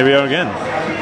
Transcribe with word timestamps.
Here 0.00 0.06
we 0.08 0.14
are 0.14 0.24
again. 0.24 0.46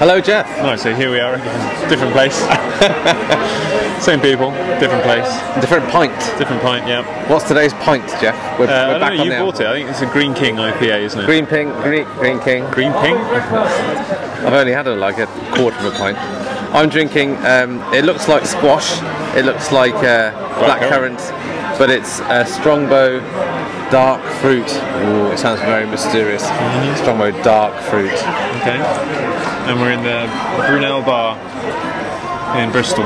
Hello, 0.01 0.21
Jeff. 0.21 0.49
No, 0.61 0.75
so 0.75 0.93
here 0.93 1.09
we 1.09 1.21
are 1.21 1.35
again. 1.35 1.89
Different 1.89 2.13
place. 2.13 2.35
Same 4.05 4.21
people, 4.21 4.51
different 4.81 5.05
place, 5.05 5.29
Different 5.61 5.89
pint. 5.89 6.19
different 6.37 6.63
pint, 6.63 6.85
yeah. 6.89 7.05
What's 7.31 7.47
today's 7.47 7.73
pint, 7.75 8.05
Jeff? 8.21 8.35
We're, 8.59 8.67
Uh, 8.67 8.89
we're 8.89 8.99
don't 8.99 9.01
back 9.01 9.15
know, 9.15 9.21
on 9.21 9.27
you 9.27 9.33
bought 9.39 9.61
it. 9.61 9.69
I 9.69 9.75
think 9.75 9.89
it's 9.89 10.01
a 10.01 10.07
Greene 10.07 10.35
King 10.35 10.57
IPA, 10.57 11.03
isn't 11.03 11.21
it? 11.21 11.27
Green 11.27 11.47
Pink, 11.47 11.73
Green, 11.77 12.07
Greene 12.19 12.41
King. 12.41 12.65
Green 12.73 12.93
Pink? 12.95 13.17
I've 13.21 14.53
only 14.53 14.73
had 14.73 14.89
a, 14.89 14.97
like 14.97 15.19
a 15.19 15.27
quarter 15.55 15.79
of 15.79 15.95
a 15.95 15.97
pint. 15.97 16.19
I'm 16.75 16.89
drinking. 16.89 17.37
Um, 17.47 17.81
it 17.95 18.05
looks 18.05 18.27
like 18.27 18.47
squash. 18.47 18.99
It 19.37 19.45
looks 19.45 19.71
like 19.71 19.95
uh, 19.95 20.33
black 20.59 20.81
currant, 20.91 21.19
but 21.79 21.89
it's 21.89 22.19
uh, 22.23 22.45
Strongbow 22.45 23.21
dark 23.91 24.23
fruit. 24.41 24.69
Ooh, 25.05 25.31
it 25.33 25.39
sounds 25.39 25.61
very 25.61 25.87
mysterious. 25.87 26.43
Strongbow, 26.99 27.31
dark 27.43 27.75
fruit. 27.89 28.13
Okay. 28.61 28.79
And 29.69 29.81
we're 29.81 29.93
in 29.93 30.03
the 30.03 30.27
Brunel 30.67 31.03
Bar 31.03 31.37
in 32.59 32.71
Bristol. 32.73 33.05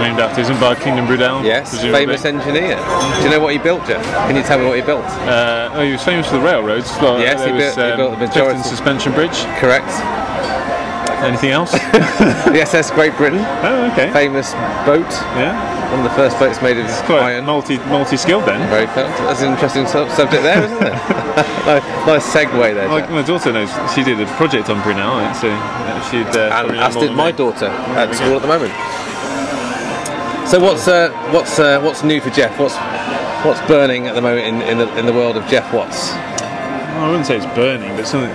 Named 0.00 0.18
after, 0.18 0.42
Isambard 0.42 0.80
Kingdom 0.82 1.06
Brunel? 1.06 1.44
Yes, 1.44 1.70
presumably? 1.70 2.00
famous 2.00 2.24
engineer. 2.24 2.76
Do 2.76 3.22
you 3.22 3.30
know 3.30 3.38
what 3.40 3.52
he 3.52 3.58
built, 3.58 3.86
Jeff? 3.86 4.02
Can 4.26 4.34
you 4.34 4.42
tell 4.42 4.58
me 4.58 4.66
what 4.66 4.74
he 4.76 4.82
built? 4.82 5.04
Uh, 5.04 5.70
oh, 5.72 5.82
he 5.82 5.92
was 5.92 6.02
famous 6.02 6.26
for 6.26 6.36
the 6.38 6.42
railroads. 6.42 6.90
Well, 7.00 7.20
Yes, 7.20 7.44
he 7.44 7.52
was, 7.52 7.62
built- 7.62 7.76
he 7.76 7.82
um, 7.92 7.96
built 7.96 8.10
the 8.18 8.26
majority. 8.26 8.54
Clifton 8.60 8.64
Suspension 8.64 9.12
Bridge. 9.12 9.44
Correct. 9.62 9.86
Anything 11.24 11.50
else? 11.50 11.72
The 12.54 12.60
SS 12.60 12.90
Great 12.92 13.16
Britain, 13.16 13.40
oh, 13.40 13.90
okay. 13.92 14.12
famous 14.12 14.52
boat. 14.86 15.08
Yeah. 15.34 15.90
One 15.90 16.04
of 16.04 16.10
the 16.10 16.16
first 16.16 16.38
boats 16.38 16.60
made 16.62 16.76
of 16.78 16.86
Quite 17.04 17.22
iron. 17.22 17.44
multi 17.46 17.78
multi 17.90 18.16
skilled 18.16 18.44
then. 18.44 18.60
Very 18.70 18.86
felt. 18.88 19.08
That's 19.26 19.42
an 19.42 19.52
interesting 19.52 19.86
sub- 19.86 20.10
subject 20.10 20.42
there, 20.42 20.62
isn't 20.62 20.76
it? 20.82 20.92
nice, 21.66 21.82
nice 22.06 22.26
segue 22.34 22.74
there. 22.74 22.88
My, 22.88 23.06
my 23.08 23.22
daughter 23.22 23.52
knows. 23.52 23.70
She 23.94 24.02
did 24.04 24.20
a 24.20 24.26
project 24.36 24.70
on 24.70 24.82
Brunel, 24.82 25.16
right? 25.18 25.34
so 25.34 25.48
she'd. 26.10 26.26
Uh, 26.36 26.64
and 26.68 26.78
as 26.78 26.94
did 26.94 27.12
my 27.12 27.32
me. 27.32 27.38
daughter 27.38 27.66
at 27.66 28.14
school 28.14 28.36
at 28.36 28.42
the 28.42 28.48
moment. 28.48 28.72
So 30.48 30.60
what's 30.60 30.86
uh, 30.86 31.10
what's 31.32 31.58
uh, 31.58 31.80
what's 31.80 32.02
new 32.04 32.20
for 32.20 32.30
Jeff? 32.30 32.58
What's 32.58 32.76
what's 33.44 33.60
burning 33.66 34.06
at 34.06 34.14
the 34.14 34.20
moment 34.22 34.46
in, 34.46 34.62
in 34.62 34.78
the 34.78 34.98
in 34.98 35.06
the 35.06 35.12
world 35.12 35.36
of 35.36 35.46
Jeff 35.48 35.72
Watts? 35.72 36.12
I 36.12 37.06
wouldn't 37.08 37.26
say 37.26 37.36
it's 37.36 37.46
burning, 37.54 37.96
but 37.96 38.06
something. 38.06 38.30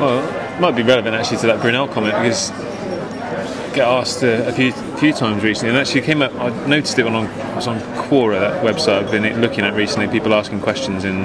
Well, 0.00 0.22
might 0.60 0.76
be 0.76 0.82
relevant 0.82 1.14
actually 1.14 1.38
to 1.38 1.46
that 1.48 1.60
Brunel 1.60 1.88
comment 1.88 2.14
because 2.14 2.50
I 2.50 3.74
get 3.74 3.88
asked 3.88 4.24
uh, 4.24 4.44
a 4.46 4.52
few 4.52 4.72
few 4.72 5.12
times 5.12 5.42
recently, 5.42 5.70
and 5.70 5.78
actually 5.78 6.02
came 6.02 6.22
up. 6.22 6.34
I 6.34 6.48
noticed 6.66 6.98
it 6.98 7.04
when 7.04 7.14
I 7.14 7.54
was 7.54 7.66
on 7.66 7.78
Quora, 8.08 8.40
that 8.40 8.64
website 8.64 9.04
I've 9.04 9.10
been 9.10 9.40
looking 9.40 9.64
at 9.64 9.74
recently. 9.74 10.08
People 10.08 10.34
asking 10.34 10.60
questions 10.60 11.04
and 11.04 11.24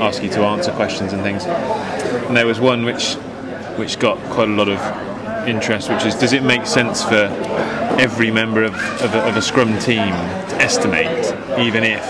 ask 0.00 0.22
you 0.22 0.28
to 0.30 0.40
answer 0.42 0.72
questions 0.72 1.12
and 1.12 1.22
things. 1.22 1.44
And 1.46 2.36
there 2.36 2.46
was 2.46 2.60
one 2.60 2.84
which 2.84 3.14
which 3.78 3.98
got 3.98 4.18
quite 4.30 4.48
a 4.48 4.52
lot 4.52 4.68
of 4.68 4.78
interest, 5.48 5.88
which 5.88 6.04
is 6.04 6.14
does 6.14 6.32
it 6.32 6.42
make 6.42 6.66
sense 6.66 7.02
for 7.02 7.24
every 7.98 8.30
member 8.30 8.62
of, 8.62 8.74
of, 9.02 9.14
a, 9.14 9.28
of 9.28 9.36
a 9.36 9.42
Scrum 9.42 9.78
team 9.78 10.12
to 10.48 10.56
estimate, 10.60 11.34
even 11.58 11.84
if 11.84 12.02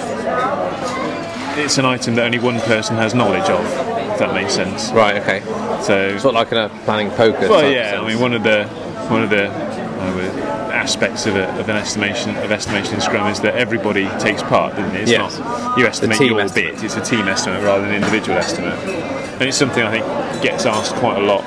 it's 1.57 1.79
an 1.79 1.85
item 1.85 2.15
that 2.17 2.25
only 2.25 2.39
one 2.39 2.61
person 2.61 2.97
has 2.97 3.15
knowledge 3.15 3.49
of? 3.49 3.88
If 4.19 4.27
that 4.27 4.35
makes 4.35 4.53
sense. 4.53 4.91
Right. 4.91 5.23
Okay. 5.23 5.41
So, 5.83 6.19
Sort 6.19 6.35
of 6.35 6.35
like 6.35 6.51
in 6.51 6.59
a 6.59 6.69
planning 6.85 7.11
poker. 7.11 7.49
well, 7.49 7.71
yeah. 7.71 7.91
sense. 7.93 8.03
I 8.03 8.09
mean, 8.09 8.19
one 8.21 8.33
of 8.35 8.43
the 8.43 8.65
one 9.09 9.23
of 9.23 9.31
the 9.31 9.49
uh, 9.49 10.71
aspects 10.75 11.27
of, 11.27 11.37
a, 11.37 11.49
of 11.61 11.69
an 11.69 11.77
estimation 11.77 12.37
of 12.39 12.51
estimation 12.51 12.95
in 12.95 13.01
Scrum 13.01 13.29
is 13.29 13.41
that 13.43 13.55
everybody 13.55 14.09
takes 14.19 14.43
part, 14.43 14.75
doesn't 14.75 14.97
it? 14.97 15.03
It's 15.03 15.11
Yes. 15.13 15.39
not 15.39 15.79
you 15.79 15.87
estimate 15.87 16.21
your 16.21 16.41
estimate. 16.41 16.75
bit; 16.75 16.85
it's 16.85 16.97
a 16.97 17.01
team 17.01 17.29
estimate 17.29 17.63
rather 17.63 17.83
than 17.83 17.91
an 17.91 17.97
individual 18.03 18.37
estimate. 18.39 18.75
And 18.79 19.43
it's 19.43 19.57
something 19.57 19.85
I 19.85 19.91
think 20.01 20.43
gets 20.43 20.67
asked 20.67 20.95
quite 20.97 21.19
a 21.19 21.25
lot 21.25 21.45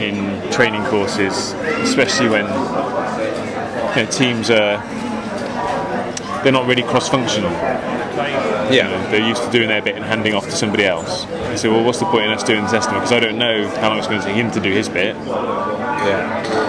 in 0.00 0.42
training 0.50 0.82
courses, 0.86 1.52
especially 1.86 2.28
when 2.28 2.46
you 3.96 4.02
know, 4.02 4.08
teams 4.10 4.50
are 4.50 4.82
they're 6.42 6.52
not 6.52 6.66
really 6.66 6.82
cross-functional. 6.82 7.50
You 7.50 8.78
yeah. 8.78 8.88
know, 8.88 9.10
they're 9.10 9.26
used 9.26 9.42
to 9.44 9.50
doing 9.50 9.68
their 9.68 9.82
bit 9.82 9.94
and 9.94 10.04
handing 10.04 10.34
off 10.34 10.44
to 10.46 10.52
somebody 10.52 10.84
else. 10.84 11.24
You 11.50 11.56
say, 11.56 11.68
well, 11.68 11.84
what's 11.84 11.98
the 11.98 12.06
point 12.06 12.24
in 12.26 12.30
us 12.30 12.42
doing 12.42 12.62
this 12.64 12.72
estimate? 12.72 13.02
Because 13.02 13.12
I 13.12 13.20
don't 13.20 13.38
know 13.38 13.68
how 13.76 13.88
long 13.90 13.98
it's 13.98 14.08
going 14.08 14.20
to 14.20 14.26
take 14.26 14.36
him 14.36 14.50
to 14.50 14.60
do 14.60 14.72
his 14.72 14.88
bit. 14.88 15.14
Yeah. 15.16 16.66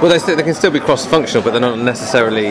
Well, 0.00 0.10
they, 0.10 0.18
st- 0.18 0.36
they 0.36 0.42
can 0.42 0.54
still 0.54 0.70
be 0.70 0.80
cross-functional, 0.80 1.42
but 1.42 1.52
they're 1.52 1.60
not 1.60 1.78
necessarily. 1.78 2.50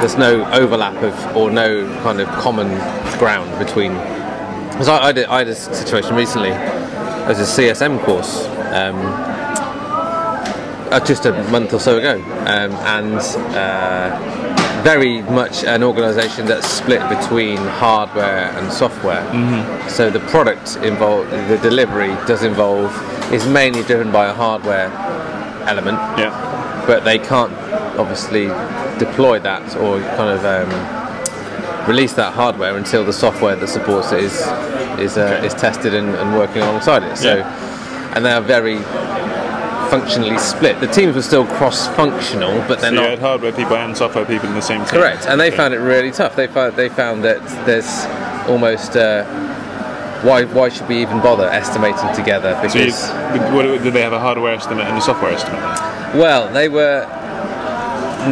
There's 0.00 0.16
no 0.16 0.48
overlap 0.52 1.02
of 1.02 1.36
or 1.36 1.50
no 1.50 1.86
kind 2.02 2.20
of 2.20 2.28
common 2.28 2.68
ground 3.18 3.58
between. 3.58 3.94
Because 4.70 4.88
I, 4.88 5.08
I, 5.08 5.12
did, 5.12 5.26
I 5.26 5.38
had 5.38 5.48
a 5.48 5.54
situation 5.54 6.14
recently. 6.14 6.50
Was 6.50 7.40
a 7.40 7.62
CSM 7.62 8.02
course. 8.04 8.46
Um, 8.72 9.37
uh, 10.90 11.00
just 11.04 11.26
a 11.26 11.32
month 11.50 11.72
or 11.72 11.80
so 11.80 11.98
ago, 11.98 12.14
um, 12.46 12.72
and 12.72 13.14
uh, 13.56 14.82
very 14.82 15.22
much 15.22 15.64
an 15.64 15.82
organisation 15.82 16.46
that's 16.46 16.66
split 16.66 17.06
between 17.08 17.56
hardware 17.58 18.50
and 18.58 18.72
software. 18.72 19.22
So 19.88 20.10
the 20.10 20.20
product 20.20 20.76
involved, 20.76 21.30
the 21.30 21.58
delivery 21.62 22.08
does 22.26 22.42
involve, 22.42 22.92
is 23.32 23.46
mainly 23.46 23.82
driven 23.82 24.12
by 24.12 24.26
a 24.26 24.32
hardware 24.32 24.86
element, 25.68 25.98
Yeah. 26.18 26.84
but 26.86 27.04
they 27.04 27.18
can't 27.18 27.52
obviously 27.98 28.46
deploy 28.98 29.38
that 29.40 29.76
or 29.76 30.00
kind 30.16 30.30
of 30.30 30.44
um, 30.44 31.88
release 31.88 32.12
that 32.14 32.32
hardware 32.32 32.76
until 32.76 33.04
the 33.04 33.12
software 33.12 33.56
that 33.56 33.68
supports 33.68 34.12
it 34.12 34.20
is 34.22 34.34
is 34.98 35.16
uh, 35.16 35.40
is 35.44 35.54
tested 35.54 35.94
and, 35.94 36.08
and 36.16 36.36
working 36.36 36.62
alongside 36.62 37.02
it. 37.02 37.16
So, 37.16 37.42
and 38.14 38.24
they 38.24 38.32
are 38.32 38.40
very 38.40 38.78
functionally 39.90 40.38
split. 40.38 40.78
The 40.80 40.86
teams 40.88 41.14
were 41.14 41.22
still 41.22 41.46
cross-functional, 41.46 42.58
but 42.68 42.80
they're 42.80 42.90
So 42.90 42.96
you 42.96 43.00
not 43.00 43.10
had 43.10 43.18
hardware 43.18 43.52
people 43.52 43.76
and 43.76 43.96
software 43.96 44.24
people 44.24 44.48
in 44.48 44.54
the 44.54 44.62
same 44.62 44.80
team. 44.80 44.88
correct. 45.00 45.26
And 45.26 45.40
they 45.40 45.50
found 45.50 45.74
it 45.74 45.78
really 45.78 46.10
tough. 46.10 46.36
They 46.36 46.46
found 46.46 46.76
they 46.76 46.88
found 46.88 47.24
that 47.24 47.40
there's 47.66 48.04
almost. 48.48 48.96
Uh, 48.96 49.24
why, 50.22 50.42
why 50.46 50.68
should 50.68 50.88
we 50.88 51.00
even 51.00 51.20
bother 51.20 51.44
estimating 51.46 52.12
together? 52.12 52.52
So 52.68 52.78
you, 52.80 52.86
Because 52.86 53.08
did, 53.32 53.54
what, 53.54 53.62
did 53.84 53.92
they 53.92 54.00
have 54.02 54.12
a 54.12 54.18
hardware 54.18 54.52
estimate 54.52 54.86
and 54.88 54.96
a 54.98 55.00
software 55.00 55.30
estimate? 55.30 55.60
Well, 56.16 56.52
they 56.52 56.68
were 56.68 57.06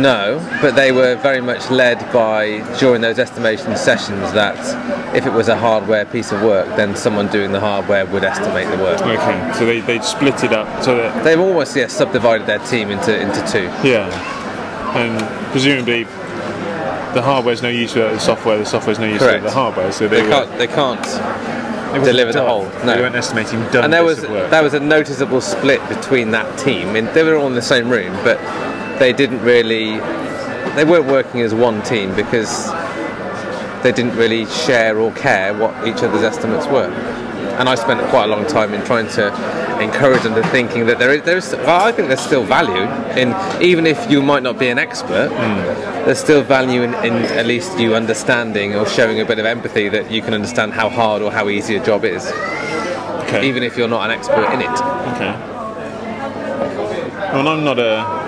no, 0.02 0.38
but 0.62 0.74
they 0.76 0.92
were 0.92 1.16
very 1.16 1.40
much 1.40 1.70
led 1.70 1.98
by 2.12 2.58
during 2.78 3.00
those 3.02 3.18
estimation 3.18 3.76
sessions 3.76 4.32
that 4.32 4.56
if 5.14 5.26
it 5.26 5.32
was 5.32 5.48
a 5.48 5.56
hardware 5.56 6.04
piece 6.06 6.32
of 6.32 6.42
work, 6.42 6.66
then 6.76 6.94
someone 6.96 7.28
doing 7.28 7.52
the 7.52 7.60
hardware 7.60 8.06
would 8.06 8.24
estimate 8.24 8.68
the 8.68 8.82
work. 8.82 9.00
Okay, 9.00 9.52
so 9.58 9.66
they 9.66 9.80
they 9.80 9.98
split 10.00 10.44
it 10.44 10.52
up 10.52 10.82
so 10.82 10.96
that 10.96 11.24
They've 11.24 11.40
almost 11.40 11.74
yeah, 11.76 11.86
subdivided 11.88 12.46
their 12.46 12.58
team 12.60 12.90
into 12.90 13.18
into 13.18 13.40
two. 13.50 13.64
yeah, 13.86 14.08
and 14.96 15.50
presumably 15.52 16.04
the 17.14 17.22
hardware's 17.22 17.62
no 17.62 17.68
use 17.70 17.94
without 17.94 18.12
the 18.12 18.20
software. 18.20 18.58
The 18.58 18.66
software's 18.66 18.98
no 18.98 19.06
use 19.06 19.18
Correct. 19.20 19.42
without 19.42 19.54
the 19.54 19.60
hardware. 19.60 19.92
So 19.92 20.06
they, 20.08 20.16
They 20.16 20.22
were, 20.24 20.28
can't 20.30 20.58
they 20.58 20.66
can't 20.66 21.00
it 21.06 22.00
wasn't 22.00 22.04
deliver 22.04 22.32
the 22.32 22.44
whole. 22.44 22.64
No. 22.84 22.94
They 22.94 23.00
weren't 23.00 23.14
estimating 23.14 23.60
done 23.70 23.84
and 23.84 23.92
there 23.92 24.04
was 24.04 24.22
of 24.24 24.30
there 24.50 24.62
was 24.62 24.74
a 24.74 24.80
noticeable 24.80 25.40
split 25.40 25.80
between 25.88 26.30
that 26.32 26.58
team. 26.58 26.88
I 26.88 26.92
mean, 26.92 27.04
they 27.14 27.22
were 27.22 27.36
all 27.36 27.46
in 27.46 27.54
the 27.54 27.62
same 27.62 27.88
room, 27.88 28.12
but 28.22 28.38
they 28.98 29.12
didn't 29.12 29.42
really 29.42 29.98
they 30.74 30.84
weren't 30.84 31.06
working 31.06 31.40
as 31.40 31.54
one 31.54 31.82
team 31.82 32.14
because 32.14 32.70
they 33.82 33.92
didn't 33.92 34.16
really 34.16 34.46
share 34.46 34.98
or 34.98 35.12
care 35.12 35.54
what 35.54 35.86
each 35.86 36.02
other's 36.02 36.22
estimates 36.22 36.66
were. 36.66 36.90
And 37.58 37.68
I 37.68 37.74
spent 37.74 38.00
quite 38.10 38.24
a 38.24 38.26
long 38.26 38.46
time 38.46 38.74
in 38.74 38.84
trying 38.84 39.08
to 39.10 39.28
encourage 39.80 40.22
them 40.22 40.34
to 40.34 40.42
thinking 40.48 40.86
that 40.86 40.98
there 40.98 41.12
is, 41.12 41.22
there 41.22 41.38
is 41.38 41.52
well, 41.52 41.82
I 41.82 41.92
think 41.92 42.08
there's 42.08 42.20
still 42.20 42.44
value 42.44 42.82
in, 43.18 43.34
even 43.62 43.86
if 43.86 44.10
you 44.10 44.22
might 44.22 44.42
not 44.42 44.58
be 44.58 44.68
an 44.68 44.78
expert, 44.78 45.30
there's 46.04 46.18
still 46.18 46.42
value 46.42 46.82
in, 46.82 46.94
in 46.96 47.14
at 47.38 47.46
least 47.46 47.78
you 47.78 47.94
understanding 47.94 48.74
or 48.74 48.86
showing 48.86 49.20
a 49.20 49.24
bit 49.24 49.38
of 49.38 49.46
empathy 49.46 49.88
that 49.88 50.10
you 50.10 50.20
can 50.20 50.34
understand 50.34 50.72
how 50.72 50.88
hard 50.88 51.22
or 51.22 51.32
how 51.32 51.48
easy 51.48 51.76
a 51.76 51.84
job 51.84 52.04
is, 52.04 52.26
okay. 53.24 53.46
even 53.48 53.62
if 53.62 53.76
you're 53.76 53.88
not 53.88 54.04
an 54.04 54.10
expert 54.10 54.52
in 54.52 54.60
it. 54.60 54.68
Okay. 55.14 55.32
Well, 57.32 57.48
I'm 57.48 57.64
not 57.64 57.78
a, 57.78 58.25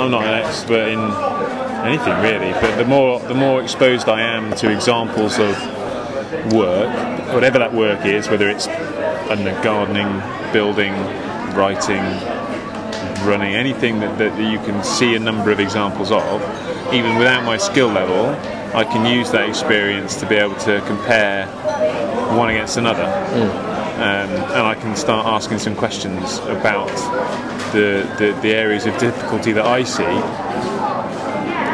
I'm 0.00 0.10
not 0.10 0.24
an 0.24 0.44
expert 0.44 0.88
in 0.88 1.00
anything 1.86 2.14
really, 2.22 2.52
but 2.60 2.76
the 2.76 2.84
more 2.84 3.20
the 3.20 3.34
more 3.34 3.62
exposed 3.62 4.08
I 4.08 4.20
am 4.20 4.54
to 4.56 4.70
examples 4.70 5.38
of 5.38 5.54
work, 6.52 6.88
whatever 7.32 7.58
that 7.58 7.72
work 7.72 8.04
is, 8.04 8.28
whether 8.28 8.48
it's 8.48 8.66
don't 8.66 9.62
gardening, 9.62 10.22
building, 10.52 10.92
writing, 11.54 12.02
running, 13.26 13.54
anything 13.54 14.00
that, 14.00 14.18
that 14.18 14.38
you 14.38 14.58
can 14.60 14.82
see 14.84 15.14
a 15.14 15.18
number 15.18 15.50
of 15.50 15.60
examples 15.60 16.10
of, 16.12 16.42
even 16.92 17.16
without 17.16 17.44
my 17.44 17.56
skill 17.56 17.88
level, 17.88 18.26
I 18.76 18.84
can 18.84 19.04
use 19.06 19.30
that 19.32 19.48
experience 19.48 20.16
to 20.20 20.28
be 20.28 20.36
able 20.36 20.56
to 20.56 20.80
compare 20.86 21.46
one 22.36 22.50
against 22.50 22.76
another. 22.76 23.04
Um, 23.96 24.30
and 24.30 24.66
I 24.66 24.74
can 24.74 24.94
start 24.94 25.26
asking 25.26 25.58
some 25.58 25.74
questions 25.74 26.38
about 26.38 26.90
the, 27.72 28.06
the, 28.18 28.32
the 28.42 28.52
areas 28.54 28.86
of 28.86 28.96
difficulty 28.98 29.52
that 29.52 29.64
I 29.66 29.82
see. 29.84 30.04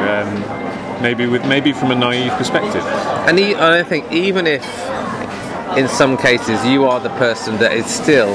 Um, 0.03 1.03
maybe 1.03 1.27
with 1.27 1.45
maybe 1.47 1.73
from 1.73 1.91
a 1.91 1.95
naive 1.95 2.33
perspective. 2.33 2.85
And 3.29 3.39
e- 3.39 3.55
I 3.55 3.83
think 3.83 4.11
even 4.13 4.47
if 4.47 4.65
in 5.77 5.89
some 5.89 6.17
cases 6.17 6.65
you 6.67 6.85
are 6.85 7.01
the 7.01 7.11
person 7.11 7.57
that 7.59 7.73
is 7.73 7.87
still 7.87 8.33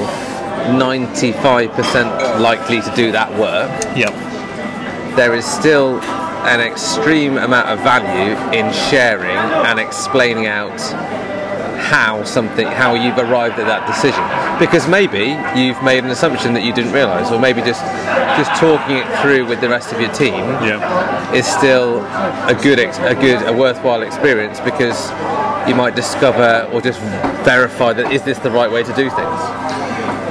95% 0.78 2.40
likely 2.40 2.80
to 2.80 2.92
do 2.94 3.12
that 3.12 3.30
work, 3.38 3.70
Yep. 3.96 4.12
there 5.16 5.34
is 5.34 5.44
still 5.46 6.00
an 6.46 6.60
extreme 6.60 7.36
amount 7.36 7.68
of 7.68 7.78
value 7.80 8.34
in 8.58 8.72
sharing 8.72 9.36
and 9.66 9.78
explaining 9.78 10.46
out 10.46 10.78
how 11.88 12.22
something 12.24 12.66
how 12.66 12.94
you've 12.94 13.18
arrived 13.18 13.58
at 13.58 13.66
that 13.66 13.86
decision 13.86 14.22
because 14.60 14.86
maybe 14.88 15.24
you've 15.58 15.80
made 15.82 16.04
an 16.04 16.10
assumption 16.10 16.52
that 16.52 16.62
you 16.62 16.72
didn't 16.72 16.92
realize 16.92 17.30
or 17.32 17.38
maybe 17.40 17.60
just 17.62 17.82
just 18.36 18.50
talking 18.60 18.96
it 18.98 19.06
through 19.22 19.46
with 19.46 19.60
the 19.60 19.68
rest 19.68 19.92
of 19.92 20.00
your 20.00 20.12
team 20.12 20.44
Yeah. 20.68 21.32
is 21.32 21.46
still 21.46 22.04
a 22.46 22.54
good 22.62 22.78
ex- 22.78 22.98
a 22.98 23.14
good 23.14 23.40
a 23.48 23.52
worthwhile 23.52 24.02
experience 24.02 24.60
because 24.60 25.10
you 25.68 25.74
might 25.74 25.94
discover 25.96 26.68
or 26.72 26.80
just 26.82 27.00
verify 27.44 27.92
that 27.94 28.12
is 28.12 28.22
this 28.22 28.38
the 28.38 28.50
right 28.50 28.70
way 28.70 28.82
to 28.82 28.92
do 28.94 29.08
things 29.10 29.40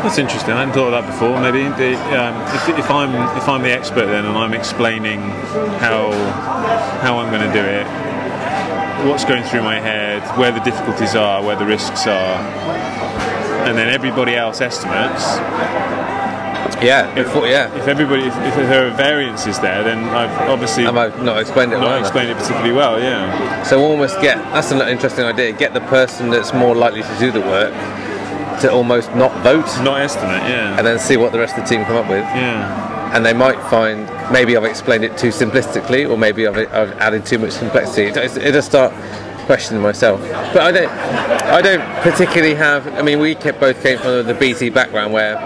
That's 0.03 0.19
interesting. 0.19 0.53
I 0.53 0.59
hadn't 0.61 0.75
thought 0.77 0.93
of 0.93 0.95
that 0.97 1.07
before. 1.11 1.35
Maybe 1.41 1.63
the, 1.83 1.97
um, 2.15 2.35
if, 2.55 2.63
if 2.85 2.89
I'm 2.91 3.11
if 3.35 3.49
I'm 3.49 3.61
the 3.63 3.71
expert 3.73 4.05
then 4.05 4.25
and 4.29 4.37
I'm 4.37 4.53
explaining 4.53 5.19
how 5.81 6.11
how 7.01 7.17
I'm 7.19 7.29
going 7.33 7.41
to 7.49 7.51
do 7.51 7.65
it, 7.65 7.85
what's 9.05 9.25
going 9.25 9.43
through 9.43 9.61
my 9.63 9.79
head, 9.79 10.21
where 10.37 10.51
the 10.51 10.59
difficulties 10.61 11.15
are, 11.15 11.43
where 11.43 11.55
the 11.55 11.65
risks 11.65 12.07
are, 12.07 12.35
and 13.67 13.77
then 13.77 13.87
everybody 13.89 14.35
else 14.35 14.61
estimates. 14.61 15.23
yeah 16.83 17.13
before, 17.15 17.47
yeah 17.47 17.73
If 17.75 17.87
everybody, 17.87 18.23
if, 18.23 18.35
if 18.37 18.55
there 18.55 18.87
are 18.87 18.91
variances 18.91 19.59
there, 19.59 19.83
then 19.83 19.99
I've 20.05 20.49
obviously 20.49 20.83
have 20.83 20.97
I 20.97 21.07
not 21.23 21.39
explained 21.39 21.73
it 21.73 21.77
not 21.77 21.85
well 21.85 21.97
enough? 21.97 22.07
explained 22.07 22.29
it 22.31 22.37
particularly 22.37 22.73
well. 22.73 22.99
Yeah. 22.99 23.63
So 23.63 23.79
almost 23.81 24.19
get 24.21 24.37
that's 24.53 24.71
an 24.71 24.81
interesting 24.87 25.25
idea. 25.25 25.51
Get 25.53 25.73
the 25.73 25.81
person 25.81 26.29
that's 26.29 26.53
more 26.53 26.75
likely 26.75 27.01
to 27.03 27.15
do 27.19 27.31
the 27.31 27.41
work 27.41 27.73
to 28.61 28.71
almost 28.71 29.13
not 29.15 29.31
vote, 29.43 29.67
Not 29.83 30.01
estimate. 30.01 30.41
Yeah. 30.49 30.77
and 30.77 30.85
then 30.87 30.97
see 30.99 31.15
what 31.17 31.31
the 31.31 31.39
rest 31.39 31.57
of 31.57 31.63
the 31.63 31.69
team 31.69 31.85
come 31.85 31.95
up 31.95 32.09
with. 32.09 32.23
Yeah. 32.35 32.65
And 33.13 33.25
they 33.25 33.33
might 33.33 33.59
find 33.69 34.05
maybe 34.31 34.55
I've 34.57 34.63
explained 34.65 35.03
it 35.03 35.17
too 35.17 35.29
simplistically, 35.29 36.09
or 36.09 36.17
maybe 36.17 36.47
I've, 36.47 36.57
I've 36.57 36.91
added 36.99 37.25
too 37.25 37.39
much 37.39 37.57
complexity. 37.57 38.03
It- 38.07 38.37
It'll 38.37 38.61
start 38.61 38.93
questioning 39.45 39.81
myself. 39.81 40.19
But 40.53 40.57
I 40.61 40.71
don't, 40.71 40.89
I 40.91 41.61
don't 41.61 41.81
particularly 42.03 42.53
have. 42.55 42.85
I 42.95 43.01
mean, 43.01 43.19
we 43.19 43.33
both 43.35 43.81
came 43.81 43.97
from 43.97 44.27
the 44.27 44.33
BT 44.37 44.69
background 44.69 45.13
where 45.13 45.37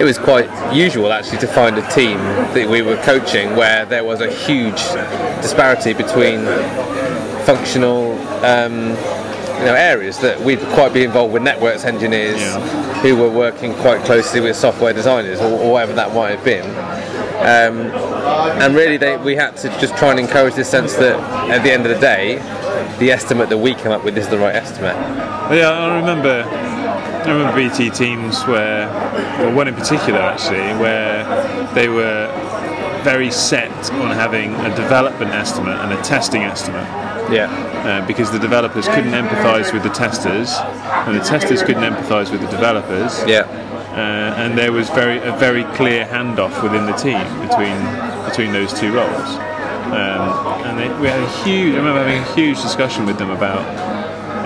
it 0.00 0.04
was 0.04 0.18
quite 0.18 0.48
usual 0.74 1.12
actually 1.12 1.38
to 1.38 1.46
find 1.46 1.78
a 1.78 1.88
team 1.90 2.16
that 2.54 2.68
we 2.68 2.82
were 2.82 2.96
coaching 3.02 3.54
where 3.54 3.84
there 3.86 4.02
was 4.02 4.20
a 4.20 4.30
huge 4.32 4.80
disparity 5.40 5.92
between 5.92 6.44
functional 7.44 8.12
um, 8.44 8.96
you 9.60 9.66
know, 9.66 9.74
areas 9.74 10.18
that 10.20 10.40
we'd 10.40 10.60
quite 10.74 10.92
be 10.92 11.04
involved 11.04 11.32
with 11.34 11.42
networks 11.42 11.84
engineers 11.84 12.40
Yeah. 12.40 12.58
who 13.02 13.16
were 13.16 13.28
working 13.30 13.74
quite 13.74 14.02
closely 14.04 14.40
with 14.40 14.56
software 14.56 14.92
designers 14.92 15.40
or, 15.40 15.52
or 15.60 15.72
whatever 15.72 15.92
that 15.94 16.14
might 16.14 16.30
have 16.30 16.44
been. 16.44 16.66
Um, 17.40 17.90
and 18.60 18.74
really, 18.74 18.96
they, 18.96 19.16
we 19.16 19.34
had 19.36 19.56
to 19.58 19.68
just 19.80 19.96
try 19.96 20.10
and 20.10 20.20
encourage 20.20 20.54
this 20.54 20.68
sense 20.68 20.94
that 20.96 21.18
at 21.50 21.62
the 21.62 21.70
end 21.72 21.86
of 21.86 21.94
the 21.94 22.00
day, 22.00 22.36
the 22.98 23.10
estimate 23.10 23.48
that 23.48 23.58
we 23.58 23.74
come 23.74 23.92
up 23.92 24.04
with 24.04 24.16
is 24.18 24.28
the 24.28 24.38
right 24.38 24.54
estimate. 24.54 24.96
Yeah, 25.54 25.70
I 25.70 25.96
remember. 25.98 26.44
I 27.20 27.32
remember 27.32 27.54
BT 27.56 27.90
teams 27.90 28.42
where, 28.46 28.88
well, 29.38 29.54
one 29.54 29.68
in 29.68 29.74
particular 29.74 30.18
actually, 30.20 30.72
where 30.80 31.22
they 31.74 31.88
were 31.88 32.28
very 33.04 33.30
set 33.30 33.70
on 33.92 34.10
having 34.10 34.54
a 34.54 34.74
development 34.74 35.30
estimate 35.32 35.78
and 35.80 35.92
a 35.92 36.02
testing 36.02 36.42
estimate. 36.42 36.86
Yeah. 37.32 37.50
Uh, 37.84 38.06
because 38.06 38.30
the 38.30 38.38
developers 38.38 38.86
couldn't 38.88 39.12
empathise 39.12 39.72
with 39.72 39.82
the 39.82 39.90
testers, 39.90 40.54
and 41.06 41.18
the 41.18 41.24
testers 41.24 41.62
couldn't 41.62 41.82
empathise 41.82 42.30
with 42.30 42.40
the 42.40 42.48
developers. 42.48 43.24
Yeah. 43.26 43.46
Uh, 43.90 44.34
and 44.36 44.56
there 44.56 44.72
was 44.72 44.88
very 44.90 45.18
a 45.18 45.36
very 45.36 45.64
clear 45.74 46.04
handoff 46.06 46.62
within 46.62 46.86
the 46.86 46.92
team 46.92 47.24
between 47.46 47.78
between 48.24 48.52
those 48.52 48.72
two 48.78 48.92
roles. 48.92 49.30
Um, 49.90 50.62
and 50.66 50.78
they, 50.78 50.88
we 51.00 51.08
had 51.08 51.20
a 51.20 51.44
huge. 51.44 51.74
I 51.74 51.78
remember 51.78 52.04
having 52.04 52.22
a 52.22 52.34
huge 52.34 52.62
discussion 52.62 53.06
with 53.06 53.18
them 53.18 53.30
about 53.30 53.58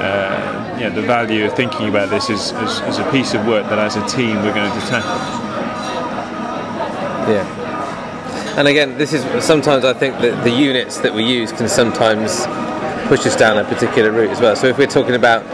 uh, 0.01 0.79
yeah, 0.79 0.89
the 0.89 1.03
value 1.03 1.45
of 1.45 1.55
thinking 1.55 1.89
about 1.89 2.11
this 2.11 2.31
as, 2.31 2.53
as, 2.53 2.81
as 2.81 2.99
a 2.99 3.11
piece 3.11 3.35
of 3.35 3.47
work 3.47 3.69
that 3.69 3.79
as 3.79 3.97
a 3.97 4.07
team 4.07 4.37
we're 4.37 4.55
going 4.55 4.73
to 4.73 4.87
tackle. 4.87 5.11
Yeah. 7.33 7.65
And 8.57 8.69
again, 8.69 8.99
this 8.99 9.13
is 9.13 9.45
sometimes 9.45 9.85
I 9.85 9.93
think 9.93 10.19
that 10.19 10.45
the 10.45 10.51
units 10.51 10.99
that 10.99 11.13
we 11.13 11.25
use 11.25 11.53
can 11.53 11.69
sometimes 11.69 12.47
push 13.09 13.27
us 13.27 13.37
down 13.37 13.59
a 13.59 13.65
particular 13.65 14.11
route 14.11 14.31
as 14.31 14.41
well. 14.41 14.57
So 14.57 14.67
if 14.67 14.79
we're 14.79 14.87
talking 14.87 15.15
about, 15.15 15.45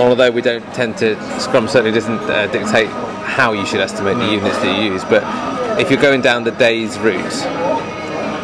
although 0.00 0.30
we 0.30 0.42
don't 0.42 0.64
tend 0.74 0.96
to, 0.98 1.16
Scrum 1.40 1.68
certainly 1.68 1.92
doesn't 1.92 2.20
uh, 2.20 2.46
dictate 2.48 2.88
how 2.88 3.52
you 3.52 3.64
should 3.66 3.80
estimate 3.80 4.16
the 4.16 4.32
units 4.32 4.56
that 4.58 4.78
you 4.78 4.92
use, 4.92 5.04
but 5.04 5.22
if 5.80 5.90
you're 5.90 6.00
going 6.00 6.20
down 6.20 6.44
the 6.44 6.50
days 6.52 6.98
route, 6.98 7.24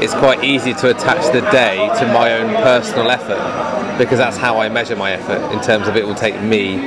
it's 0.02 0.14
quite 0.14 0.44
easy 0.44 0.74
to 0.74 0.90
attach 0.90 1.32
the 1.32 1.40
day 1.50 1.76
to 1.98 2.06
my 2.12 2.34
own 2.34 2.54
personal 2.62 3.10
effort 3.10 3.98
because 3.98 4.18
that's 4.18 4.36
how 4.36 4.58
I 4.58 4.68
measure 4.68 4.94
my 4.94 5.12
effort 5.12 5.40
in 5.52 5.60
terms 5.62 5.88
of 5.88 5.96
it 5.96 6.06
will 6.06 6.14
take 6.14 6.40
me 6.42 6.86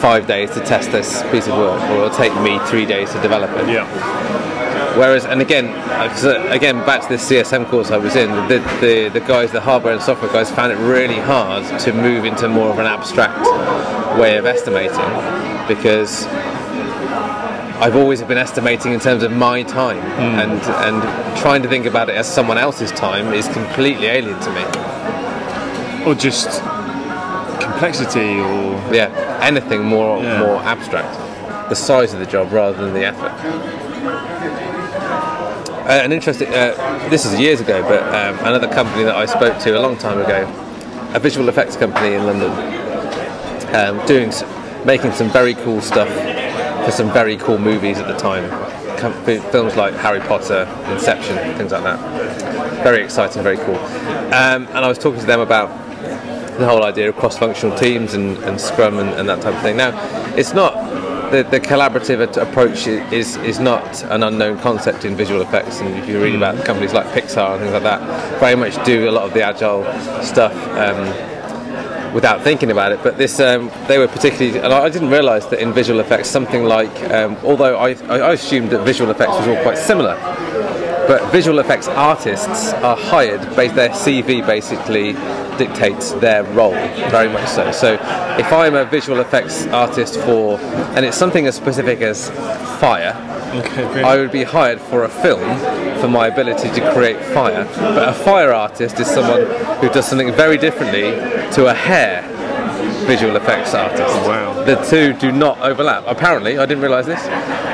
five 0.00 0.26
days 0.26 0.50
to 0.50 0.60
test 0.60 0.90
this 0.90 1.22
piece 1.30 1.46
of 1.46 1.56
work 1.56 1.80
or 1.90 2.04
it'll 2.04 2.10
take 2.10 2.34
me 2.42 2.58
three 2.66 2.86
days 2.86 3.12
to 3.12 3.20
develop 3.22 3.50
it. 3.52 3.68
Yeah. 3.68 4.53
Whereas, 4.96 5.24
and 5.24 5.40
again, 5.40 5.66
uh, 5.68 6.08
uh, 6.22 6.48
again, 6.50 6.76
back 6.86 7.02
to 7.02 7.08
this 7.08 7.28
CSM 7.28 7.68
course 7.68 7.90
I 7.90 7.96
was 7.96 8.14
in, 8.14 8.30
the, 8.48 8.58
the, 8.80 9.08
the 9.12 9.20
guys, 9.20 9.50
the 9.50 9.60
hardware 9.60 9.92
and 9.92 10.00
software 10.02 10.32
guys, 10.32 10.50
found 10.52 10.70
it 10.72 10.76
really 10.76 11.18
hard 11.18 11.80
to 11.80 11.92
move 11.92 12.24
into 12.24 12.48
more 12.48 12.68
of 12.70 12.78
an 12.78 12.86
abstract 12.86 13.44
way 14.20 14.36
of 14.36 14.46
estimating 14.46 14.96
because 15.66 16.26
I've 17.82 17.96
always 17.96 18.22
been 18.22 18.38
estimating 18.38 18.92
in 18.92 19.00
terms 19.00 19.24
of 19.24 19.32
my 19.32 19.64
time, 19.64 19.98
and 19.98 20.60
and 20.62 21.38
trying 21.38 21.62
to 21.64 21.68
think 21.68 21.86
about 21.86 22.08
it 22.08 22.14
as 22.14 22.32
someone 22.32 22.56
else's 22.56 22.92
time 22.92 23.32
is 23.34 23.48
completely 23.48 24.06
alien 24.06 24.38
to 24.40 24.50
me. 24.52 24.62
Or 26.06 26.14
just 26.14 26.60
complexity, 27.60 28.38
or 28.38 28.80
Yeah, 28.94 29.08
anything 29.42 29.82
more 29.84 30.22
Yeah. 30.22 30.38
more 30.38 30.62
abstract, 30.62 31.18
the 31.68 31.74
size 31.74 32.12
of 32.14 32.20
the 32.20 32.26
job 32.26 32.52
rather 32.52 32.76
than 32.84 32.94
the 32.94 33.04
effort. 33.04 33.32
Uh, 35.84 36.00
an 36.02 36.12
interesting. 36.12 36.48
Uh, 36.48 37.08
this 37.10 37.26
is 37.26 37.38
years 37.38 37.60
ago, 37.60 37.82
but 37.82 38.02
um, 38.04 38.38
another 38.46 38.66
company 38.66 39.04
that 39.04 39.14
I 39.14 39.26
spoke 39.26 39.58
to 39.64 39.78
a 39.78 39.80
long 39.80 39.98
time 39.98 40.18
ago, 40.18 40.50
a 41.12 41.18
visual 41.18 41.46
effects 41.50 41.76
company 41.76 42.14
in 42.14 42.24
London, 42.24 42.50
um, 43.74 44.06
doing, 44.06 44.32
making 44.86 45.12
some 45.12 45.28
very 45.28 45.52
cool 45.52 45.82
stuff 45.82 46.08
for 46.86 46.90
some 46.90 47.12
very 47.12 47.36
cool 47.36 47.58
movies 47.58 47.98
at 47.98 48.06
the 48.06 48.16
time. 48.16 48.48
Films 49.50 49.76
like 49.76 49.92
Harry 49.96 50.20
Potter, 50.20 50.66
Inception, 50.90 51.36
things 51.58 51.72
like 51.72 51.82
that. 51.82 52.82
Very 52.82 53.04
exciting, 53.04 53.42
very 53.42 53.58
cool. 53.58 53.76
Um, 53.76 54.66
and 54.68 54.78
I 54.78 54.88
was 54.88 54.96
talking 54.96 55.20
to 55.20 55.26
them 55.26 55.40
about 55.40 55.68
the 56.58 56.66
whole 56.66 56.82
idea 56.84 57.10
of 57.10 57.16
cross-functional 57.16 57.76
teams 57.76 58.14
and, 58.14 58.38
and 58.44 58.58
Scrum 58.58 59.00
and, 59.00 59.10
and 59.10 59.28
that 59.28 59.42
type 59.42 59.54
of 59.54 59.60
thing. 59.60 59.76
Now, 59.76 59.92
it's 60.34 60.54
not 60.54 60.83
the, 61.30 61.42
the 61.50 61.60
collaborative 61.60 62.36
approach 62.36 62.86
is 62.86 63.36
is 63.38 63.60
not 63.60 64.02
an 64.04 64.22
unknown 64.22 64.58
concept 64.58 65.04
in 65.04 65.16
visual 65.16 65.42
effects, 65.42 65.80
and 65.80 65.94
if 65.98 66.08
you 66.08 66.22
read 66.22 66.34
about 66.34 66.64
companies 66.64 66.92
like 66.92 67.06
Pixar 67.06 67.52
and 67.52 67.60
things 67.60 67.72
like 67.72 67.82
that, 67.82 68.40
very 68.40 68.56
much 68.56 68.82
do 68.84 69.08
a 69.08 69.12
lot 69.12 69.24
of 69.24 69.34
the 69.34 69.42
agile 69.42 69.84
stuff. 70.22 70.54
Um, 70.78 71.34
without 72.14 72.42
thinking 72.42 72.70
about 72.70 72.92
it, 72.92 73.00
but 73.02 73.18
this 73.18 73.40
um, 73.40 73.72
they 73.88 73.98
were 73.98 74.06
particularly, 74.06 74.56
and 74.60 74.72
I 74.72 74.88
didn't 74.88 75.10
realise 75.10 75.46
that 75.46 75.58
in 75.58 75.72
visual 75.72 75.98
effects 75.98 76.30
something 76.30 76.62
like, 76.62 76.94
um, 77.10 77.36
although 77.42 77.76
I 77.76 77.90
I 78.08 78.32
assumed 78.32 78.70
that 78.70 78.84
visual 78.84 79.10
effects 79.10 79.32
was 79.32 79.48
all 79.48 79.60
quite 79.64 79.76
similar, 79.76 80.14
but 81.06 81.30
visual 81.30 81.58
effects 81.58 81.88
artists 81.88 82.72
are 82.74 82.96
hired 82.96 83.40
based 83.56 83.74
their 83.74 83.90
CV 83.90 84.46
basically 84.46 85.12
dictates 85.58 86.12
their 86.12 86.42
role 86.44 86.72
very 87.10 87.28
much 87.28 87.48
so. 87.48 87.70
So 87.70 87.94
if 88.38 88.52
i'm 88.52 88.74
a 88.74 88.84
visual 88.84 89.20
effects 89.20 89.66
artist 89.68 90.18
for 90.20 90.58
and 90.96 91.04
it's 91.04 91.16
something 91.16 91.46
as 91.46 91.54
specific 91.54 92.00
as 92.00 92.30
fire 92.80 93.14
okay, 93.54 94.02
I 94.02 94.16
would 94.16 94.32
be 94.32 94.44
hired 94.44 94.80
for 94.80 95.04
a 95.04 95.08
film 95.08 95.58
for 96.00 96.08
my 96.08 96.26
ability 96.26 96.68
to 96.70 96.92
create 96.92 97.18
fire. 97.32 97.64
But 97.76 98.08
a 98.08 98.12
fire 98.12 98.52
artist 98.52 98.98
is 99.00 99.06
someone 99.06 99.46
who 99.80 99.88
does 99.88 100.06
something 100.06 100.32
very 100.32 100.58
differently 100.58 101.12
to 101.52 101.66
a 101.66 101.74
hair 101.74 102.22
visual 103.06 103.36
effects 103.36 103.74
artist. 103.74 104.00
Wow. 104.26 104.64
The 104.64 104.76
two 104.84 105.12
do 105.14 105.32
not 105.32 105.58
overlap. 105.60 106.04
Apparently, 106.06 106.58
I 106.58 106.66
didn't 106.66 106.82
realise 106.82 107.06
this. 107.06 107.22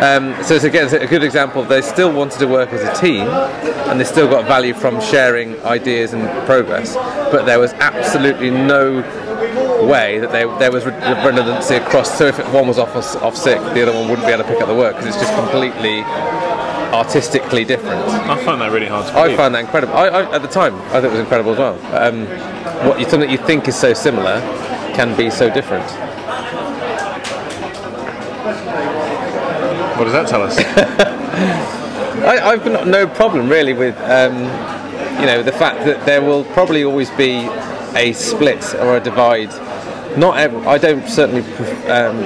Um, 0.03 0.35
so 0.43 0.55
it's 0.55 0.65
again 0.65 0.85
it's 0.85 0.95
a 0.95 1.07
good 1.07 1.23
example. 1.23 1.63
They 1.65 1.83
still 1.83 2.13
wanted 2.13 2.39
to 2.39 2.47
work 2.47 2.71
as 2.73 2.83
a 2.83 3.01
team, 3.01 3.27
and 3.29 4.01
they 4.01 4.05
still 4.05 4.29
got 4.29 4.47
value 4.47 4.75
from 4.75 5.01
sharing 5.01 5.61
ideas 5.63 6.13
and 6.13 6.29
progress. 6.47 6.95
But 7.31 7.45
there 7.47 7.59
was 7.59 7.73
absolutely 7.75 8.51
no 8.51 9.01
way 9.87 10.19
that 10.19 10.31
they, 10.31 10.45
there 10.59 10.71
was 10.71 10.85
redundancy 10.85 11.77
across. 11.77 12.17
So 12.17 12.27
if 12.27 12.39
one 12.53 12.67
was 12.69 12.79
off 12.79 12.95
off 13.23 13.37
sick, 13.37 13.59
the 13.75 13.83
other 13.83 13.93
one 13.93 14.09
wouldn't 14.09 14.27
be 14.27 14.33
able 14.33 14.45
to 14.45 14.49
pick 14.49 14.61
up 14.61 14.69
the 14.69 14.75
work 14.75 14.97
because 14.97 15.15
it's 15.15 15.23
just 15.23 15.35
completely 15.35 16.03
artistically 16.93 17.65
different. 17.65 18.01
I 18.29 18.43
find 18.45 18.61
that 18.61 18.73
really 18.73 18.87
hard 18.89 19.07
to 19.07 19.13
I 19.13 19.25
believe. 19.25 19.37
find 19.37 19.55
that 19.55 19.61
incredible. 19.61 19.95
I, 19.95 20.09
I, 20.09 20.35
at 20.37 20.43
the 20.43 20.49
time, 20.49 20.75
I 20.75 21.01
thought 21.01 21.05
it 21.05 21.11
was 21.11 21.21
incredible 21.21 21.53
as 21.53 21.59
well. 21.59 21.97
Um, 21.97 22.27
what 22.87 22.99
you 22.99 23.05
something 23.05 23.29
that 23.29 23.31
you 23.31 23.39
think 23.47 23.69
is 23.69 23.77
so 23.77 23.93
similar 23.95 24.41
can 24.95 25.17
be 25.17 25.31
so 25.31 25.49
different. 25.53 25.85
What 29.99 30.05
does 30.05 30.13
that 30.13 30.29
tell 30.29 30.43
us? 30.43 30.57
I, 32.25 32.39
I've 32.51 32.65
got 32.65 32.87
no 32.87 33.07
problem 33.07 33.49
really 33.49 33.73
with 33.73 33.97
um, 34.01 34.37
you 35.21 35.27
know 35.27 35.43
the 35.43 35.53
fact 35.53 35.85
that 35.87 36.05
there 36.07 36.23
will 36.23 36.45
probably 36.45 36.85
always 36.85 37.11
be 37.13 37.49
a 37.95 38.13
split 38.13 38.75
or 38.77 38.97
a 38.97 39.01
divide. 39.01 39.51
Not 40.19 40.39
ev- 40.39 40.67
I 40.67 40.79
don't 40.79 41.07
certainly 41.09 41.43
um, 41.89 42.19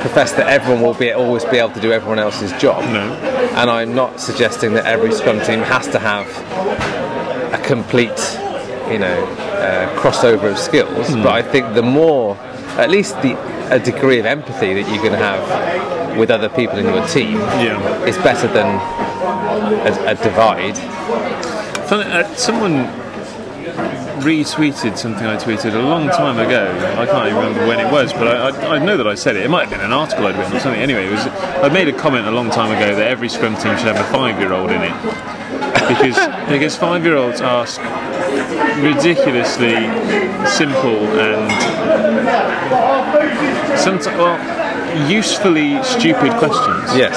profess 0.00 0.32
that 0.32 0.46
everyone 0.48 0.82
will 0.82 0.94
be 0.94 1.12
always 1.12 1.44
be 1.44 1.58
able 1.58 1.72
to 1.72 1.80
do 1.80 1.92
everyone 1.92 2.18
else's 2.18 2.52
job. 2.60 2.82
No. 2.84 3.12
And 3.56 3.70
I'm 3.70 3.94
not 3.94 4.20
suggesting 4.20 4.74
that 4.74 4.86
every 4.86 5.12
scrum 5.12 5.40
team 5.40 5.60
has 5.60 5.88
to 5.88 5.98
have 5.98 6.26
a 7.52 7.58
complete, 7.64 8.18
you 8.90 8.98
know, 8.98 9.24
uh, 9.34 9.98
crossover 9.98 10.50
of 10.50 10.58
skills. 10.58 11.08
But 11.14 11.28
I 11.28 11.42
think 11.42 11.74
the 11.74 11.82
more, 11.82 12.36
at 12.76 12.90
least 12.90 13.20
the 13.22 13.36
a 13.70 13.78
degree 13.78 14.18
of 14.18 14.26
empathy 14.26 14.74
that 14.74 14.92
you 14.92 15.00
can 15.00 15.12
have 15.12 16.18
with 16.18 16.30
other 16.30 16.48
people 16.48 16.76
in 16.76 16.86
your 16.86 17.06
team 17.06 17.34
yeah. 17.34 18.04
is 18.04 18.16
better 18.18 18.48
than 18.48 18.66
a, 19.86 20.10
a 20.10 20.14
divide. 20.16 20.76
Uh, 21.90 22.34
someone 22.34 22.84
retweeted 24.20 24.98
something 24.98 25.24
I 25.24 25.36
tweeted 25.36 25.74
a 25.74 25.82
long 25.82 26.08
time 26.08 26.38
ago. 26.38 26.68
I 26.98 27.06
can't 27.06 27.28
even 27.28 27.38
remember 27.38 27.66
when 27.66 27.80
it 27.80 27.90
was, 27.90 28.12
but 28.12 28.28
I, 28.28 28.50
I, 28.50 28.76
I 28.76 28.78
know 28.84 28.96
that 28.96 29.06
I 29.06 29.14
said 29.14 29.36
it. 29.36 29.44
It 29.44 29.48
might 29.50 29.68
have 29.68 29.70
been 29.70 29.80
an 29.80 29.92
article 29.92 30.26
I'd 30.26 30.36
written 30.36 30.56
or 30.56 30.60
something. 30.60 30.80
Anyway, 30.80 31.06
it 31.06 31.10
was, 31.10 31.26
I 31.26 31.68
made 31.68 31.88
a 31.88 31.92
comment 31.92 32.26
a 32.26 32.30
long 32.30 32.50
time 32.50 32.70
ago 32.76 32.94
that 32.94 33.06
every 33.06 33.28
scrum 33.28 33.54
team 33.54 33.76
should 33.76 33.86
have 33.86 33.96
a 33.96 34.12
five-year-old 34.12 34.70
in 34.70 34.82
it 34.82 34.94
because 35.88 36.16
because 36.48 36.76
five-year-olds 36.76 37.40
ask 37.40 37.80
ridiculously 38.82 39.74
simple 40.46 40.98
and 41.18 41.50
sometimes 43.78 44.06
well, 44.18 45.10
usefully 45.10 45.82
stupid 45.82 46.32
questions 46.38 46.96
Yes. 46.96 47.16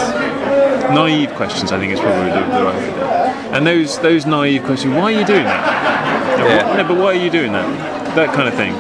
naive 0.93 1.32
questions. 1.36 1.72
I 1.72 1.79
think 1.79 1.93
is 1.93 2.00
probably 2.00 2.29
the, 2.32 2.39
the 2.58 2.63
right 2.63 2.75
word. 2.75 3.53
And 3.55 3.65
those 3.65 4.00
those 4.00 4.25
naive 4.25 4.63
questions. 4.63 4.93
Why 4.96 5.03
are 5.13 5.20
you 5.20 5.25
doing 5.25 5.46
that? 5.46 6.38
No, 6.38 6.48
Yeah. 6.48 6.67
what- 6.67 6.77
no, 6.77 6.84
but 6.88 6.98
why 6.98 7.05
are 7.08 7.13
you 7.25 7.29
doing 7.29 7.51
that? 7.53 8.15
That 8.15 8.34
kind 8.34 8.48
of 8.48 8.53
thing. 8.55 8.74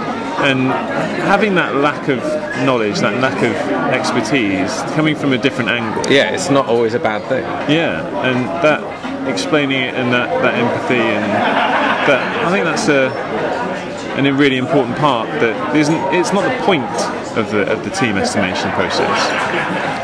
And 0.49 0.71
having 1.31 1.55
that 1.55 1.75
lack 1.75 2.09
of 2.09 2.19
knowledge, 2.65 2.99
that 2.99 3.19
lack 3.21 3.41
of 3.43 3.55
expertise, 3.93 4.81
coming 4.95 5.15
from 5.15 5.31
a 5.31 5.37
different 5.37 5.69
angle. 5.69 6.03
Yeah, 6.11 6.31
it's 6.31 6.49
not 6.49 6.67
always 6.67 6.93
a 6.95 6.99
bad 6.99 7.23
thing. 7.29 7.43
Yeah, 7.69 8.01
and 8.27 8.45
that 8.63 8.81
explaining 9.27 9.81
it 9.81 9.93
and 9.95 10.11
that, 10.11 10.29
that 10.41 10.55
empathy 10.55 10.99
and 10.99 11.23
that 12.07 12.45
I 12.45 12.51
think 12.51 12.65
that's 12.65 12.87
a 12.87 13.09
and 14.17 14.27
a 14.27 14.33
really 14.33 14.57
important 14.57 14.97
part 14.97 15.27
that 15.41 15.75
isn't 15.75 15.95
it's 16.13 16.31
not 16.33 16.43
the 16.43 16.63
point 16.63 16.83
of 17.37 17.51
the 17.51 17.71
of 17.71 17.83
the 17.83 17.89
team 17.89 18.17
estimation 18.17 18.71
process. 18.71 19.09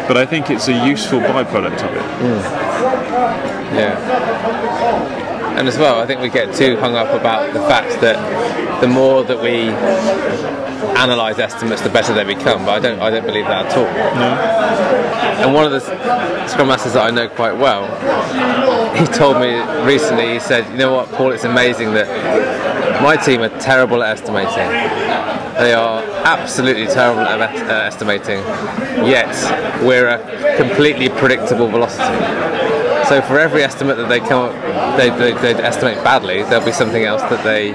But 0.07 0.17
I 0.17 0.25
think 0.25 0.49
it's 0.49 0.67
a 0.67 0.87
useful 0.87 1.19
byproduct 1.19 1.83
of 1.83 1.95
it. 1.95 2.01
Hmm. 2.01 3.75
Yeah. 3.75 5.57
And 5.57 5.67
as 5.67 5.77
well, 5.77 5.99
I 5.99 6.07
think 6.07 6.21
we 6.21 6.29
get 6.29 6.55
too 6.55 6.77
hung 6.77 6.95
up 6.95 7.13
about 7.19 7.53
the 7.53 7.59
fact 7.61 8.01
that 8.01 8.17
the 8.81 8.87
more 8.87 9.23
that 9.23 9.39
we 9.41 9.69
analyse 10.97 11.39
estimates, 11.39 11.81
the 11.81 11.89
better 11.89 12.13
they 12.13 12.23
become. 12.23 12.65
But 12.65 12.71
I 12.71 12.79
don't, 12.79 12.99
I 12.99 13.09
don't 13.09 13.25
believe 13.25 13.45
that 13.45 13.67
at 13.67 13.77
all. 13.77 13.87
And 15.43 15.53
one 15.53 15.65
of 15.65 15.71
the 15.71 15.79
Scrum 16.47 16.67
Masters 16.67 16.93
that 16.93 17.05
I 17.05 17.11
know 17.11 17.29
quite 17.29 17.53
well, 17.53 17.87
he 18.95 19.05
told 19.05 19.39
me 19.39 19.59
recently, 19.85 20.33
he 20.33 20.39
said, 20.39 20.69
you 20.71 20.77
know 20.77 20.93
what, 20.93 21.09
Paul, 21.11 21.31
it's 21.31 21.45
amazing 21.45 21.93
that 21.93 22.07
my 23.01 23.15
team 23.15 23.41
are 23.41 23.59
terrible 23.59 24.03
at 24.03 24.17
estimating. 24.19 24.67
They 25.59 25.73
are 25.73 26.01
absolutely 26.25 26.87
terrible 26.87 27.21
at 27.21 27.41
uh, 27.41 27.73
estimating, 27.85 28.39
yet 29.05 29.29
we're 29.83 30.07
a 30.07 30.57
completely 30.57 31.09
predictable 31.09 31.67
velocity. 31.67 32.15
So 33.07 33.21
for 33.21 33.39
every 33.39 33.63
estimate 33.63 33.97
that 33.97 34.07
they 34.07 34.19
come 34.19 34.49
up, 34.49 34.97
they, 34.97 35.09
they, 35.09 35.33
they 35.41 35.53
estimate 35.63 36.03
badly, 36.03 36.43
there'll 36.43 36.65
be 36.65 36.71
something 36.71 37.03
else 37.05 37.21
that 37.23 37.43
they 37.43 37.71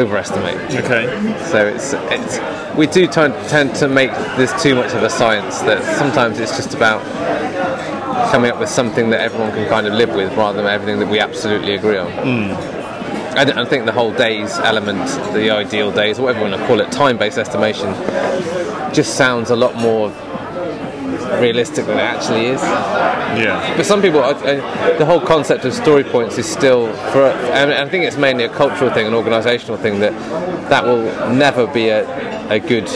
overestimate. 0.00 0.56
Okay. 0.84 1.06
So 1.50 1.66
it's 1.66 1.94
it's 1.94 2.76
we 2.76 2.86
do 2.86 3.06
tend, 3.06 3.34
tend 3.48 3.74
to 3.76 3.88
make 3.88 4.10
this 4.36 4.50
too 4.62 4.74
much 4.74 4.92
of 4.94 5.02
a 5.02 5.10
science 5.10 5.60
that 5.60 5.82
sometimes 5.98 6.40
it's 6.40 6.56
just 6.56 6.74
about 6.74 7.00
coming 8.32 8.50
up 8.50 8.58
with 8.58 8.68
something 8.68 9.10
that 9.10 9.20
everyone 9.20 9.52
can 9.52 9.68
kind 9.68 9.86
of 9.86 9.92
live 9.92 10.10
with 10.14 10.32
rather 10.36 10.60
than 10.62 10.66
everything 10.70 10.98
that 10.98 11.08
we 11.08 11.20
absolutely 11.20 11.74
agree 11.74 11.96
on. 11.98 12.10
Hmm. 12.10 13.38
I, 13.38 13.44
don't- 13.44 13.58
I 13.58 13.64
think 13.64 13.84
the 13.86 13.92
whole 13.92 14.12
days 14.12 14.58
element, 14.58 15.06
the 15.34 15.50
ideal 15.50 15.90
days, 15.92 16.18
whatever 16.18 16.44
you 16.44 16.50
want 16.50 16.60
to 16.60 16.66
call 16.66 16.80
it, 16.80 16.90
time-based 16.92 17.38
estimation, 17.38 17.92
just 18.92 19.16
sounds 19.16 19.50
a 19.50 19.56
lot 19.56 19.74
more 19.76 20.08
realistic 21.40 21.86
than 21.86 21.98
it 21.98 22.02
actually 22.02 22.46
is. 22.46 22.60
Yeah. 23.36 23.76
But 23.76 23.86
some 23.86 24.00
people, 24.00 24.20
I, 24.20 24.30
I, 24.30 24.96
the 24.98 25.04
whole 25.04 25.20
concept 25.20 25.64
of 25.64 25.72
story 25.74 26.04
points 26.04 26.38
is 26.38 26.46
still, 26.46 26.92
for, 27.12 27.24
and 27.24 27.72
I 27.72 27.88
think 27.88 28.04
it's 28.04 28.16
mainly 28.16 28.44
a 28.44 28.48
cultural 28.48 28.90
thing, 28.90 29.06
an 29.06 29.12
organisational 29.12 29.78
thing 29.78 30.00
that 30.00 30.12
that 30.70 30.84
will 30.84 31.02
never 31.34 31.66
be 31.66 31.88
a, 31.88 32.04
a 32.50 32.58
good 32.58 32.88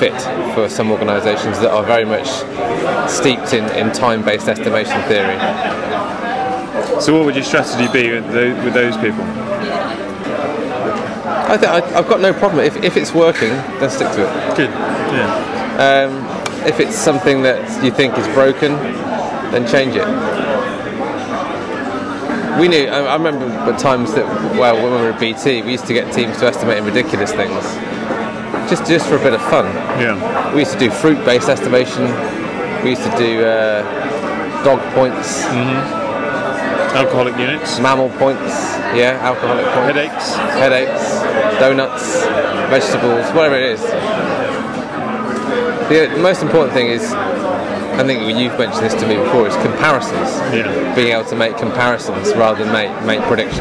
fit 0.00 0.18
for 0.54 0.68
some 0.68 0.90
organisations 0.90 1.58
that 1.60 1.70
are 1.70 1.84
very 1.84 2.04
much 2.04 2.28
steeped 3.08 3.52
in, 3.52 3.64
in 3.76 3.92
time-based 3.92 4.48
estimation 4.48 5.00
theory. 5.02 5.38
So 7.00 7.16
what 7.16 7.24
would 7.26 7.34
your 7.34 7.44
strategy 7.44 7.90
be 7.92 8.10
with 8.10 8.30
those, 8.32 8.64
with 8.64 8.74
those 8.74 8.96
people? 8.96 9.24
I 11.50 11.56
think 11.56 11.72
I, 11.72 11.98
I've 11.98 12.08
got 12.08 12.20
no 12.20 12.32
problem 12.32 12.64
if, 12.64 12.76
if 12.82 12.96
it's 12.96 13.12
working, 13.12 13.50
then 13.80 13.90
stick 13.90 14.08
to 14.12 14.22
it. 14.22 14.56
Good. 14.56 14.70
Yeah. 14.70 16.08
Um, 16.08 16.66
if 16.66 16.78
it's 16.78 16.96
something 16.96 17.42
that 17.42 17.84
you 17.84 17.90
think 17.90 18.16
is 18.18 18.26
broken, 18.28 18.72
then 19.52 19.66
change 19.66 19.94
it. 19.96 20.06
We 22.60 22.68
knew. 22.68 22.86
I, 22.88 23.00
I 23.06 23.14
remember 23.16 23.48
the 23.70 23.76
times 23.78 24.12
that, 24.14 24.26
well, 24.58 24.74
when 24.76 24.84
we 24.92 24.98
were 25.00 25.12
at 25.12 25.20
BT, 25.20 25.62
we 25.62 25.72
used 25.72 25.86
to 25.86 25.94
get 25.94 26.12
teams 26.12 26.38
to 26.38 26.46
estimate 26.46 26.82
ridiculous 26.82 27.32
things, 27.32 27.62
just 28.68 28.86
just 28.86 29.06
for 29.08 29.16
a 29.16 29.22
bit 29.22 29.32
of 29.32 29.40
fun. 29.42 29.64
Yeah. 29.98 30.52
We 30.52 30.60
used 30.60 30.72
to 30.72 30.78
do 30.78 30.90
fruit-based 30.90 31.48
estimation. 31.48 32.04
We 32.84 32.90
used 32.90 33.04
to 33.04 33.16
do 33.16 33.44
uh, 33.44 33.82
dog 34.64 34.80
points, 34.94 35.44
Mm. 35.44 36.00
Alcoholic 36.92 37.36
units. 37.38 37.78
mammal 37.78 38.10
points. 38.18 38.50
Yeah, 38.98 39.16
alcoholic 39.22 39.64
points. 39.66 39.94
Headaches. 39.94 40.34
headaches, 40.58 41.20
donuts, 41.60 42.24
vegetables, 42.68 43.30
whatever 43.32 43.54
it 43.56 43.78
is. 43.78 43.80
The 45.88 46.18
most 46.20 46.42
important 46.42 46.72
thing 46.74 46.88
is, 46.88 47.02
I 48.00 48.02
think 48.02 48.22
you've 48.38 48.58
mentioned 48.58 48.82
this 48.82 48.94
to 48.94 49.06
me 49.06 49.16
before, 49.16 49.46
is 49.46 49.54
comparisons. 49.56 50.30
Yeah. 50.56 50.94
Being 50.94 51.12
able 51.12 51.28
to 51.28 51.36
make 51.36 51.58
comparisons 51.58 52.32
rather 52.34 52.64
than 52.64 52.72
make, 52.72 52.90
make 53.04 53.20
predictions. 53.28 53.60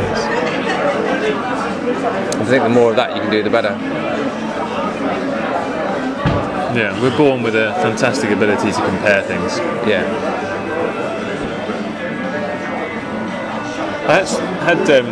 I 2.40 2.46
think 2.48 2.64
the 2.64 2.70
more 2.70 2.92
of 2.92 2.96
that 2.96 3.18
you 3.18 3.22
can 3.22 3.32
do, 3.32 3.44
the 3.44 3.50
better. 3.50 3.76
Yeah. 6.74 6.98
We're 7.02 7.18
born 7.18 7.44
with 7.44 7.56
a 7.58 7.74
fantastic 7.82 8.30
ability 8.32 8.72
to 8.72 8.82
compare 8.86 9.24
things. 9.24 9.58
Yeah. 9.86 10.06
I 14.08 14.14
had, 14.24 14.28
had 14.64 14.90
um, 14.90 15.08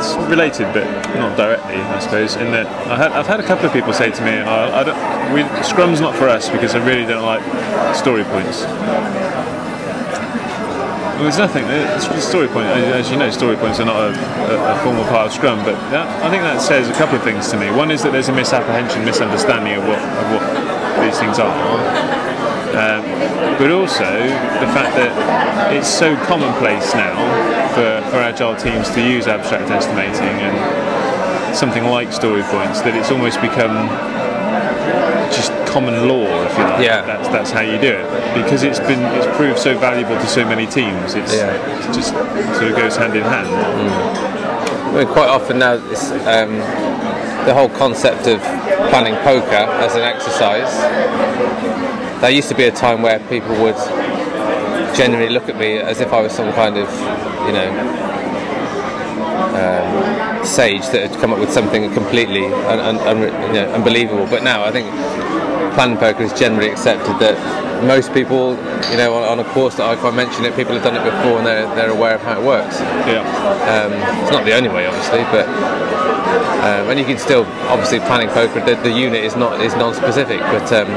it's 0.00 0.16
related, 0.28 0.72
but 0.74 1.01
not 1.16 1.36
directly, 1.36 1.76
I 1.76 1.98
suppose. 1.98 2.36
In 2.36 2.50
that 2.52 2.66
I 2.88 2.96
had, 2.96 3.12
I've 3.12 3.26
had 3.26 3.40
a 3.40 3.46
couple 3.46 3.66
of 3.66 3.72
people 3.72 3.92
say 3.92 4.10
to 4.10 4.22
me, 4.24 4.32
I, 4.32 4.80
I 4.80 4.84
don't, 4.84 4.96
we, 5.34 5.42
"Scrum's 5.62 6.00
not 6.00 6.14
for 6.14 6.28
us 6.28 6.48
because 6.48 6.74
I 6.74 6.84
really 6.86 7.06
don't 7.06 7.24
like 7.24 7.42
story 7.94 8.24
points." 8.24 8.62
Well, 11.22 11.30
there's 11.30 11.38
nothing. 11.38 11.62
Story 12.20 12.48
point, 12.48 12.66
as 12.66 13.10
you 13.10 13.16
know, 13.16 13.30
story 13.30 13.56
points 13.56 13.78
are 13.78 13.84
not 13.84 13.96
a, 13.96 14.08
a, 14.10 14.74
a 14.74 14.82
formal 14.82 15.04
part 15.04 15.26
of 15.28 15.32
Scrum. 15.32 15.58
But 15.64 15.78
that, 15.90 16.08
I 16.24 16.30
think 16.30 16.42
that 16.42 16.60
says 16.60 16.88
a 16.88 16.94
couple 16.94 17.14
of 17.16 17.22
things 17.22 17.48
to 17.50 17.56
me. 17.56 17.70
One 17.70 17.90
is 17.90 18.02
that 18.02 18.10
there's 18.10 18.28
a 18.28 18.32
misapprehension, 18.34 19.04
misunderstanding 19.04 19.74
of 19.74 19.86
what 19.86 20.00
of 20.02 20.26
what 20.34 20.42
these 21.04 21.18
things 21.18 21.38
are. 21.38 21.52
Um, 22.72 23.04
but 23.60 23.70
also 23.70 24.08
the 24.08 24.70
fact 24.72 24.96
that 24.96 25.12
it's 25.76 25.86
so 25.86 26.16
commonplace 26.24 26.94
now 26.94 27.14
for, 27.76 28.00
for 28.10 28.16
agile 28.16 28.56
teams 28.56 28.90
to 28.90 29.00
use 29.00 29.28
abstract 29.28 29.70
estimating 29.70 30.40
and 30.40 30.56
something 31.54 31.84
like 31.84 32.12
story 32.12 32.42
points 32.44 32.80
that 32.82 32.94
it's 32.96 33.10
almost 33.10 33.40
become 33.40 33.88
just 35.32 35.52
common 35.66 36.06
law, 36.08 36.26
if 36.44 36.58
you 36.58 36.64
like. 36.64 36.84
Yeah. 36.84 37.02
That's, 37.02 37.28
that's 37.28 37.50
how 37.50 37.60
you 37.60 37.78
do 37.80 37.92
it 37.92 38.34
because 38.34 38.62
it's 38.62 38.80
been 38.80 39.00
it's 39.16 39.26
proved 39.36 39.58
so 39.58 39.76
valuable 39.78 40.16
to 40.16 40.26
so 40.26 40.44
many 40.44 40.66
teams. 40.66 41.14
It's 41.14 41.34
Yeah. 41.34 41.52
it 41.52 41.94
just 41.94 42.10
sort 42.58 42.70
of 42.70 42.76
goes 42.76 42.96
hand 42.96 43.14
in 43.16 43.22
hand. 43.22 43.48
I 43.48 44.98
mean, 45.04 45.06
quite 45.08 45.28
often 45.28 45.58
now, 45.58 45.74
it's, 45.90 46.10
um, 46.10 46.56
the 47.46 47.54
whole 47.54 47.70
concept 47.70 48.26
of 48.26 48.40
planning 48.90 49.14
poker 49.24 49.64
as 49.80 49.94
an 49.94 50.02
exercise. 50.02 50.70
There 52.20 52.30
used 52.30 52.48
to 52.50 52.54
be 52.54 52.64
a 52.64 52.70
time 52.70 53.02
where 53.02 53.18
people 53.28 53.54
would 53.62 53.76
generally 54.94 55.30
look 55.30 55.48
at 55.48 55.56
me 55.58 55.78
as 55.78 56.00
if 56.00 56.12
I 56.12 56.20
was 56.20 56.32
some 56.32 56.52
kind 56.52 56.76
of, 56.76 56.88
you 57.46 57.52
know, 57.52 57.68
um, 59.56 60.31
sage 60.44 60.86
that 60.88 61.10
had 61.10 61.20
come 61.20 61.32
up 61.32 61.38
with 61.38 61.52
something 61.52 61.92
completely 61.92 62.46
un, 62.46 62.80
un, 62.80 62.96
un, 62.98 63.18
you 63.20 63.52
know, 63.54 63.72
unbelievable. 63.72 64.26
But 64.26 64.42
now 64.42 64.64
I 64.64 64.70
think 64.70 64.90
plan 65.74 65.96
poker 65.96 66.22
is 66.22 66.32
generally 66.32 66.70
accepted 66.70 67.18
that 67.20 67.36
most 67.84 68.12
people, 68.12 68.54
you 68.90 68.96
know, 68.96 69.14
on, 69.14 69.38
on 69.38 69.40
a 69.40 69.48
course 69.50 69.76
that 69.76 69.84
I 69.86 70.10
mention 70.10 70.44
it, 70.44 70.54
people 70.54 70.74
have 70.74 70.84
done 70.84 70.96
it 70.96 71.04
before 71.04 71.38
and 71.38 71.46
they're, 71.46 71.66
they're 71.74 71.90
aware 71.90 72.14
of 72.14 72.22
how 72.22 72.40
it 72.40 72.44
works. 72.44 72.80
Yeah. 73.06 73.22
Um, 73.66 73.92
it's 74.22 74.30
not 74.30 74.44
the 74.44 74.54
only 74.54 74.68
way, 74.68 74.86
obviously, 74.86 75.22
but 75.32 75.48
um, 76.62 76.90
and 76.90 76.98
you 76.98 77.04
can 77.04 77.18
still 77.18 77.44
obviously 77.66 77.98
planning 78.00 78.28
poker. 78.28 78.64
The, 78.64 78.76
the 78.82 78.92
unit 78.92 79.24
is 79.24 79.34
not 79.34 79.60
is 79.60 79.74
non-specific, 79.74 80.38
but 80.40 80.72
um, 80.72 80.88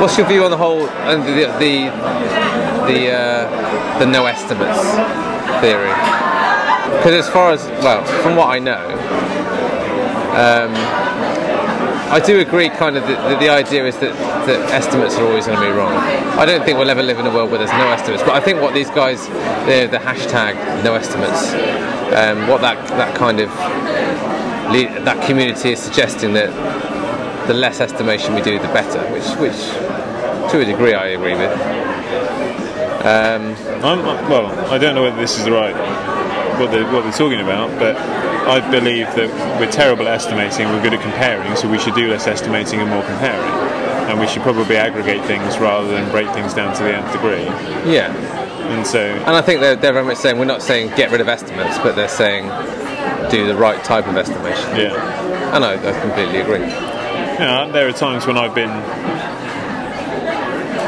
what's 0.00 0.16
your 0.16 0.26
view 0.26 0.44
on 0.44 0.50
the 0.50 0.56
whole 0.56 0.88
and 0.88 1.22
the 1.22 1.46
the 1.60 1.90
the, 2.90 3.12
uh, 3.12 3.98
the 3.98 4.06
no 4.06 4.24
estimates 4.24 4.80
theory? 5.60 6.19
Because 6.96 7.14
as 7.14 7.28
far 7.28 7.52
as 7.52 7.64
well, 7.82 8.04
from 8.22 8.36
what 8.36 8.48
I 8.48 8.58
know, 8.58 8.84
um, 10.30 10.72
I 12.10 12.18
do 12.18 12.40
agree. 12.40 12.68
Kind 12.68 12.96
of, 12.96 13.04
that 13.04 13.38
the, 13.38 13.48
idea 13.48 13.86
is 13.86 13.96
that, 13.98 14.14
that 14.46 14.70
estimates 14.70 15.16
are 15.16 15.26
always 15.26 15.46
going 15.46 15.58
to 15.58 15.64
be 15.64 15.70
wrong. 15.70 15.92
I 16.38 16.44
don't 16.44 16.64
think 16.64 16.76
we'll 16.76 16.90
ever 16.90 17.02
live 17.02 17.18
in 17.20 17.26
a 17.26 17.30
world 17.32 17.50
where 17.50 17.58
there's 17.58 17.70
no 17.70 17.88
estimates. 17.88 18.22
But 18.22 18.32
I 18.32 18.40
think 18.40 18.60
what 18.60 18.74
these 18.74 18.90
guys, 18.90 19.28
the 19.66 19.88
the 19.90 19.98
hashtag 19.98 20.82
no 20.82 20.94
estimates, 20.94 21.52
um, 22.14 22.48
what 22.48 22.60
that 22.62 22.84
that 22.98 23.14
kind 23.16 23.38
of 23.38 23.48
lead, 24.72 25.06
that 25.06 25.24
community 25.24 25.72
is 25.72 25.78
suggesting 25.78 26.32
that 26.34 26.50
the 27.46 27.54
less 27.54 27.80
estimation 27.80 28.34
we 28.34 28.42
do, 28.42 28.58
the 28.58 28.68
better. 28.68 29.00
Which 29.12 29.28
which 29.38 30.50
to 30.50 30.60
a 30.60 30.64
degree 30.64 30.94
I 30.94 31.08
agree 31.08 31.34
with. 31.34 31.52
Um, 33.06 33.54
well, 34.28 34.46
I 34.70 34.78
don't 34.78 34.94
know 34.94 35.02
whether 35.02 35.16
this 35.16 35.38
is 35.38 35.44
the 35.44 35.52
right 35.52 36.19
what 36.60 36.70
they're, 36.70 36.84
what 36.92 37.02
they're 37.02 37.12
talking 37.12 37.40
about, 37.40 37.70
but 37.78 37.96
I 37.96 38.60
believe 38.70 39.06
that 39.16 39.28
we're 39.58 39.70
terrible 39.72 40.06
at 40.06 40.14
estimating, 40.14 40.68
we're 40.68 40.82
good 40.82 40.94
at 40.94 41.00
comparing, 41.02 41.56
so 41.56 41.68
we 41.68 41.78
should 41.78 41.94
do 41.94 42.08
less 42.10 42.26
estimating 42.26 42.80
and 42.80 42.90
more 42.90 43.02
comparing. 43.02 43.50
And 44.08 44.18
we 44.20 44.26
should 44.26 44.42
probably 44.42 44.76
aggregate 44.76 45.24
things 45.24 45.58
rather 45.58 45.88
than 45.88 46.10
break 46.10 46.28
things 46.32 46.52
down 46.54 46.74
to 46.76 46.82
the 46.82 46.94
nth 46.94 47.12
degree. 47.12 47.44
yeah. 47.90 48.12
And 48.70 48.86
so, 48.86 49.00
And 49.00 49.34
I 49.34 49.40
think 49.40 49.60
they're, 49.60 49.74
they're 49.74 49.92
very 49.92 50.04
much 50.04 50.18
saying 50.18 50.38
we're 50.38 50.44
not 50.44 50.62
saying 50.62 50.94
get 50.94 51.10
rid 51.10 51.20
of 51.20 51.28
estimates, 51.28 51.76
but 51.78 51.96
they're 51.96 52.08
saying 52.08 52.44
do 53.30 53.46
the 53.46 53.56
right 53.56 53.82
type 53.84 54.06
of 54.06 54.16
estimation. 54.16 54.76
yeah. 54.76 55.54
And 55.54 55.64
I, 55.64 55.72
I 55.74 56.00
completely 56.00 56.40
agree. 56.40 56.60
You 56.60 57.46
know, 57.46 57.70
there 57.72 57.88
are 57.88 57.92
times 57.92 58.26
when 58.26 58.36
I've 58.36 58.54
been. 58.54 58.70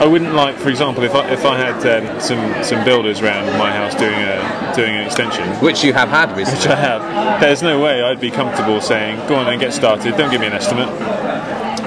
I 0.01 0.07
wouldn't 0.07 0.35
like, 0.35 0.57
for 0.57 0.69
example, 0.69 1.05
if 1.05 1.15
I, 1.15 1.31
if 1.31 1.45
I 1.45 1.57
had 1.57 1.77
um, 1.87 2.21
some, 2.21 2.65
some 2.65 2.85
builders 2.85 3.21
around 3.21 3.47
my 3.59 3.71
house 3.73 3.95
doing 3.95 4.15
a 4.15 4.73
doing 4.75 4.97
an 4.97 5.05
extension, 5.07 5.47
Which 5.61 5.85
you 5.85 5.93
have 5.93 6.09
had 6.09 6.35
which. 6.35 6.49
I 6.67 6.75
have, 6.75 7.41
there's 7.41 7.63
no 7.63 7.81
way 7.81 8.03
I'd 8.03 8.21
be 8.21 8.31
comfortable 8.31 8.81
saying, 8.81 9.17
"Go 9.29 9.37
on 9.37 9.49
and 9.49 9.61
get 9.61 9.73
started. 9.73 10.17
Don't 10.17 10.31
give 10.31 10.41
me 10.41 10.47
an 10.49 10.55
estimate." 10.55 10.89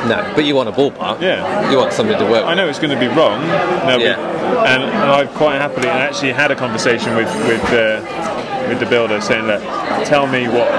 No, 0.08 0.22
but 0.36 0.46
you 0.46 0.56
want 0.56 0.70
a 0.70 0.72
ballpark. 0.72 1.20
Yeah. 1.20 1.72
You 1.72 1.78
want 1.78 1.92
something 1.92 2.18
to 2.18 2.26
work 2.26 2.46
I 2.46 2.54
know 2.54 2.70
it's 2.70 2.78
going 2.78 2.92
to 2.94 3.00
be 3.00 3.08
wrong. 3.08 3.42
No, 3.88 3.98
Yeah. 3.98 4.20
and, 4.68 4.84
and 4.84 4.94
I've 5.12 5.34
quite 5.34 5.56
happily 5.60 5.88
and 5.90 5.98
actually 5.98 6.32
had 6.32 6.52
a 6.52 6.56
conversation 6.56 7.16
with 7.16 7.28
with 7.48 7.64
uh, 7.74 8.66
with 8.70 8.80
the 8.80 8.86
builder 8.86 9.20
saying 9.20 9.48
that 9.48 9.62
tell 10.06 10.28
me 10.28 10.48
what. 10.48 10.70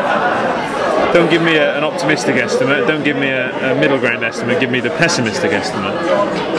Don't 1.12 1.30
give 1.30 1.42
me 1.42 1.56
a, 1.56 1.76
an 1.76 1.84
optimistic 1.84 2.36
estimate. 2.36 2.86
Don't 2.86 3.04
give 3.04 3.16
me 3.16 3.28
a, 3.28 3.72
a 3.72 3.80
middle 3.80 3.98
ground 3.98 4.24
estimate. 4.24 4.60
Give 4.60 4.70
me 4.70 4.80
the 4.80 4.90
pessimistic 4.90 5.52
estimate, 5.52 5.94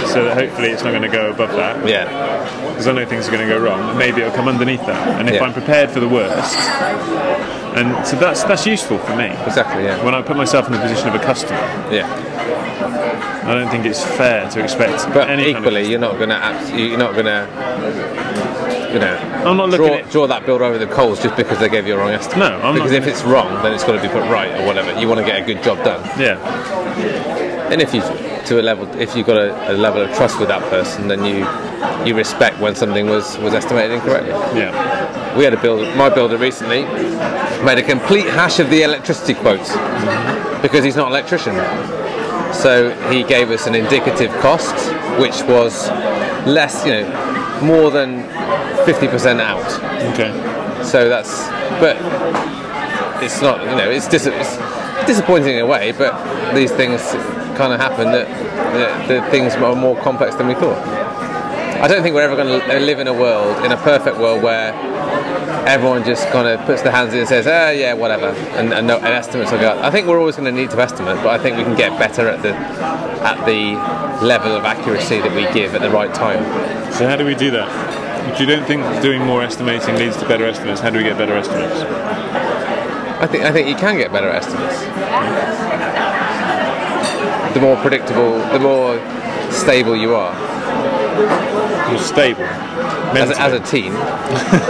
so 0.10 0.26
that 0.26 0.38
hopefully 0.38 0.70
it's 0.70 0.84
not 0.84 0.92
going 0.92 1.04
to 1.04 1.08
go 1.10 1.30
above 1.32 1.52
that. 1.52 1.88
Yeah. 1.88 2.06
Because 2.70 2.88
I 2.88 2.92
know 2.94 3.06
things 3.06 3.28
are 3.28 3.32
going 3.32 3.48
to 3.48 3.54
go 3.54 3.60
wrong. 3.60 3.98
Maybe 3.98 4.22
it'll 4.22 4.34
come 4.34 4.48
underneath 4.48 4.86
that. 4.86 5.20
And 5.20 5.28
if 5.30 5.36
Yeah. 5.36 5.44
I'm 5.44 5.54
prepared 5.54 5.92
for 5.92 6.00
the 6.00 6.08
worst, 6.10 6.56
and 7.78 8.06
so 8.08 8.16
that's 8.18 8.44
that's 8.44 8.66
useful 8.66 8.98
for 8.98 9.16
me. 9.16 9.26
Exactly, 9.46 9.84
yeah. 9.84 10.04
When 10.04 10.16
I 10.16 10.22
put 10.22 10.38
myself 10.38 10.66
in 10.68 10.74
the 10.74 10.80
position 10.80 11.08
of 11.10 11.16
a 11.16 11.20
customer, 11.20 11.60
Yeah. 11.92 12.08
I 13.48 13.54
don't 13.54 13.70
think 13.70 13.86
it's 13.86 14.04
fair 14.04 14.50
to 14.50 14.62
expect 14.62 15.08
But 15.14 15.30
any 15.30 15.54
kind 15.54 15.56
of 15.58 15.62
equally, 15.64 15.90
you're 15.90 16.00
not 16.02 16.18
going 16.18 16.30
to 16.30 16.78
you're 16.78 16.98
not 16.98 17.14
going 17.14 17.28
to 17.28 17.48
you 18.92 19.00
know 19.00 19.16
I'm 19.46 19.58
not 19.58 19.70
looking 19.70 19.88
draw, 19.88 19.96
at- 19.98 20.12
draw 20.12 20.28
that 20.28 20.46
builder 20.46 20.64
over 20.64 20.78
the 20.78 20.88
coals 20.88 21.22
just 21.22 21.36
because 21.36 21.60
they 21.60 21.70
gave 21.70 21.88
you 21.88 21.96
a 21.96 21.98
wrong 21.98 22.12
estimate. 22.12 22.40
No, 22.40 22.56
I'm 22.58 22.62
not 22.62 22.74
because 22.76 22.92
if 22.92 23.08
it's 23.08 23.24
wrong, 23.24 23.62
then 23.64 23.74
it's 23.74 23.84
got 23.84 23.94
to 23.94 24.02
be 24.02 24.08
put 24.08 24.24
right 24.30 24.52
or 24.60 24.66
whatever. 24.66 25.00
You 25.00 25.08
want 25.08 25.20
to 25.20 25.26
get 25.26 25.42
a 25.42 25.46
good 25.46 25.64
job 25.64 25.84
done. 25.84 26.04
Yeah. 26.20 26.38
And 27.72 27.82
if 27.82 27.94
you 27.94 28.02
to 28.48 28.62
a 28.62 28.64
level, 28.64 28.88
if 29.00 29.16
you've 29.16 29.28
got 29.28 29.38
a, 29.38 29.72
a 29.72 29.76
level 29.76 30.02
of 30.02 30.16
trust 30.16 30.40
with 30.40 30.48
that 30.48 30.62
person, 30.70 31.08
then 31.08 31.24
you 31.26 31.46
you 32.08 32.16
respect 32.16 32.60
when 32.60 32.76
something 32.76 33.08
was 33.08 33.38
was 33.40 33.54
estimated 33.54 33.92
incorrectly. 33.92 34.32
Yeah. 34.58 35.38
We 35.38 35.44
had 35.44 35.54
a 35.54 35.62
builder, 35.62 35.94
my 35.96 36.10
builder 36.10 36.38
recently 36.38 36.84
made 37.64 37.78
a 37.78 37.84
complete 37.84 38.26
hash 38.26 38.60
of 38.60 38.70
the 38.70 38.84
electricity 38.84 39.34
quotes 39.34 39.70
mm-hmm. 39.70 40.62
because 40.62 40.84
he's 40.84 40.96
not 40.96 41.08
an 41.08 41.12
electrician. 41.12 41.56
So 42.54 42.90
he 43.12 43.24
gave 43.24 43.52
us 43.52 43.68
an 43.68 43.76
indicative 43.76 44.32
cost, 44.40 44.74
which 45.20 45.44
was 45.44 45.90
less, 46.48 46.86
you 46.86 46.94
know, 46.94 47.27
more 47.62 47.92
than 47.92 48.24
50% 48.86 49.40
out. 49.40 49.66
Okay. 50.14 50.32
So 50.84 51.10
that's, 51.10 51.48
but 51.80 51.98
it's 53.24 53.42
not, 53.42 53.60
you 53.62 53.76
know, 53.76 53.90
it's, 53.90 54.08
dis- 54.08 54.28
it's 54.28 54.58
disappointing 55.06 55.56
in 55.56 55.60
a 55.60 55.66
way, 55.66 55.92
but 55.92 56.54
these 56.54 56.72
things 56.72 57.02
kind 57.58 57.74
of 57.74 57.80
happen 57.80 58.12
that, 58.12 58.28
that, 58.28 59.08
that 59.08 59.32
things 59.32 59.54
are 59.56 59.76
more 59.76 60.00
complex 60.02 60.36
than 60.36 60.48
we 60.48 60.54
thought. 60.54 60.78
I 61.80 61.88
don't 61.88 62.02
think 62.02 62.16
we're 62.16 62.24
ever 62.24 62.36
going 62.36 62.60
to 62.60 62.80
live 62.80 63.00
in 63.00 63.08
a 63.08 63.14
world, 63.14 63.64
in 63.64 63.72
a 63.72 63.78
perfect 63.78 64.18
world, 64.18 64.42
where 64.42 64.74
everyone 65.68 66.04
just 66.04 66.28
kind 66.30 66.48
of 66.48 66.66
puts 66.66 66.82
their 66.82 66.92
hands 66.92 67.14
in 67.14 67.20
and 67.20 67.28
says, 67.28 67.46
"Ah, 67.46 67.70
yeah, 67.70 67.94
whatever," 67.94 68.30
and, 68.58 68.74
and, 68.74 68.88
no, 68.88 68.98
and 68.98 69.06
estimates 69.06 69.52
will 69.52 69.60
go. 69.60 69.70
up. 69.70 69.84
I 69.84 69.92
think 69.92 70.08
we're 70.08 70.20
always 70.20 70.36
going 70.36 70.52
to 70.52 70.60
need 70.60 70.72
to 70.72 70.82
estimate, 70.82 71.18
but 71.18 71.28
I 71.28 71.38
think 71.38 71.56
we 71.56 71.64
can 71.64 71.76
get 71.76 71.98
better 72.00 72.28
at 72.30 72.42
the 72.42 72.56
at 72.56 73.46
the 73.46 74.26
level 74.26 74.54
of 74.54 74.66
accuracy 74.66 75.20
that 75.20 75.36
we 75.36 75.44
give 75.54 75.76
at 75.76 75.82
the 75.82 75.90
right 75.92 76.12
time. 76.16 76.44
So 76.94 77.08
how 77.08 77.16
do 77.16 77.26
we 77.26 77.36
do 77.36 77.52
that? 77.52 77.70
If 78.34 78.40
you 78.40 78.48
don't 78.48 78.66
think 78.66 78.82
doing 79.04 79.24
more 79.24 79.44
estimating 79.44 79.98
leads 79.98 80.18
to 80.18 80.28
better 80.28 80.46
estimates, 80.46 80.82
how 80.82 80.90
do 80.90 80.98
we 80.98 81.04
get 81.04 81.18
better 81.18 81.36
estimates? 81.36 81.76
I 83.22 83.28
think 83.28 83.44
I 83.44 83.52
think 83.52 83.68
you 83.68 83.76
can 83.76 83.98
get 83.98 84.12
better 84.12 84.30
estimates. 84.30 84.82
The 87.54 87.62
more 87.62 87.76
predictable, 87.78 88.40
the 88.50 88.60
more 88.60 89.00
stable 89.52 89.96
you 89.96 90.16
are 90.16 90.57
More 91.18 92.00
stable. 92.00 92.44
as 92.44 93.30
a, 93.30 93.42
as 93.42 93.54
a 93.54 93.60
team. 93.60 93.94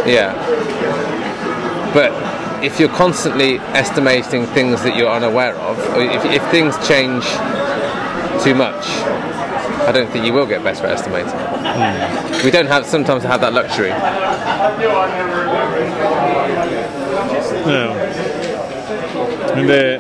yeah. 0.06 0.34
But 1.94 2.64
if 2.64 2.80
you're 2.80 2.90
constantly 2.90 3.58
estimating 3.74 4.46
things 4.48 4.84
that 4.84 4.96
you're 4.96 5.10
unaware 5.10 5.56
of, 5.56 5.78
or 5.96 6.02
if, 6.02 6.26
if 6.26 6.44
things 6.52 6.76
change 6.88 7.24
too 8.44 8.56
much, 8.56 8.86
I 9.88 9.92
don't 9.94 10.10
think 10.12 10.26
you 10.26 10.34
will 10.34 10.46
get 10.46 10.64
better 10.64 10.86
at 10.86 10.94
estimating. 10.94 11.32
Hmm. 11.32 12.46
We 12.46 12.52
don't 12.52 12.68
have 12.68 12.86
sometimes 12.86 13.24
have 13.24 13.42
that 13.42 13.54
luxury. 13.54 13.90
No. 17.66 17.94
The, 19.56 19.98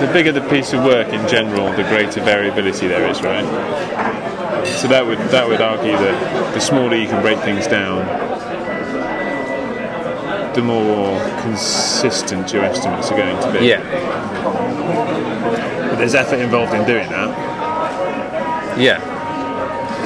the 0.00 0.12
bigger 0.12 0.32
the 0.32 0.46
piece 0.48 0.72
of 0.72 0.84
work 0.84 1.08
in 1.08 1.26
general, 1.28 1.72
the 1.72 1.82
greater 1.84 2.22
variability 2.22 2.88
there 2.88 3.08
is, 3.08 3.22
right? 3.22 4.29
So 4.66 4.88
that 4.88 5.06
would 5.06 5.18
that 5.30 5.46
would 5.48 5.60
argue 5.60 5.92
that 5.92 6.54
the 6.54 6.60
smaller 6.60 6.96
you 6.96 7.06
can 7.08 7.20
break 7.22 7.38
things 7.40 7.66
down, 7.66 8.06
the 10.54 10.62
more 10.62 11.18
consistent 11.42 12.52
your 12.52 12.64
estimates 12.64 13.10
are 13.10 13.16
going 13.16 13.40
to 13.42 13.58
be. 13.58 13.66
Yeah. 13.66 13.80
But 15.88 15.96
there's 15.98 16.14
effort 16.14 16.40
involved 16.40 16.74
in 16.74 16.86
doing 16.86 17.08
that. 17.10 18.78
Yeah. 18.78 19.00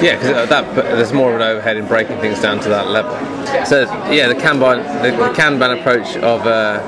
Yeah, 0.02 0.16
because 0.16 0.48
that 0.48 0.74
there's 0.74 1.12
more 1.12 1.30
of 1.34 1.36
an 1.40 1.42
overhead 1.42 1.76
in 1.76 1.86
breaking 1.86 2.18
things 2.18 2.40
down 2.42 2.58
to 2.60 2.68
that 2.68 2.88
level. 2.88 3.12
So 3.64 3.82
yeah, 4.10 4.26
the 4.28 4.34
Kanban 4.34 4.82
the, 5.02 5.10
the 5.12 5.32
Kanban 5.32 5.78
approach 5.78 6.16
of 6.16 6.44
uh, 6.46 6.80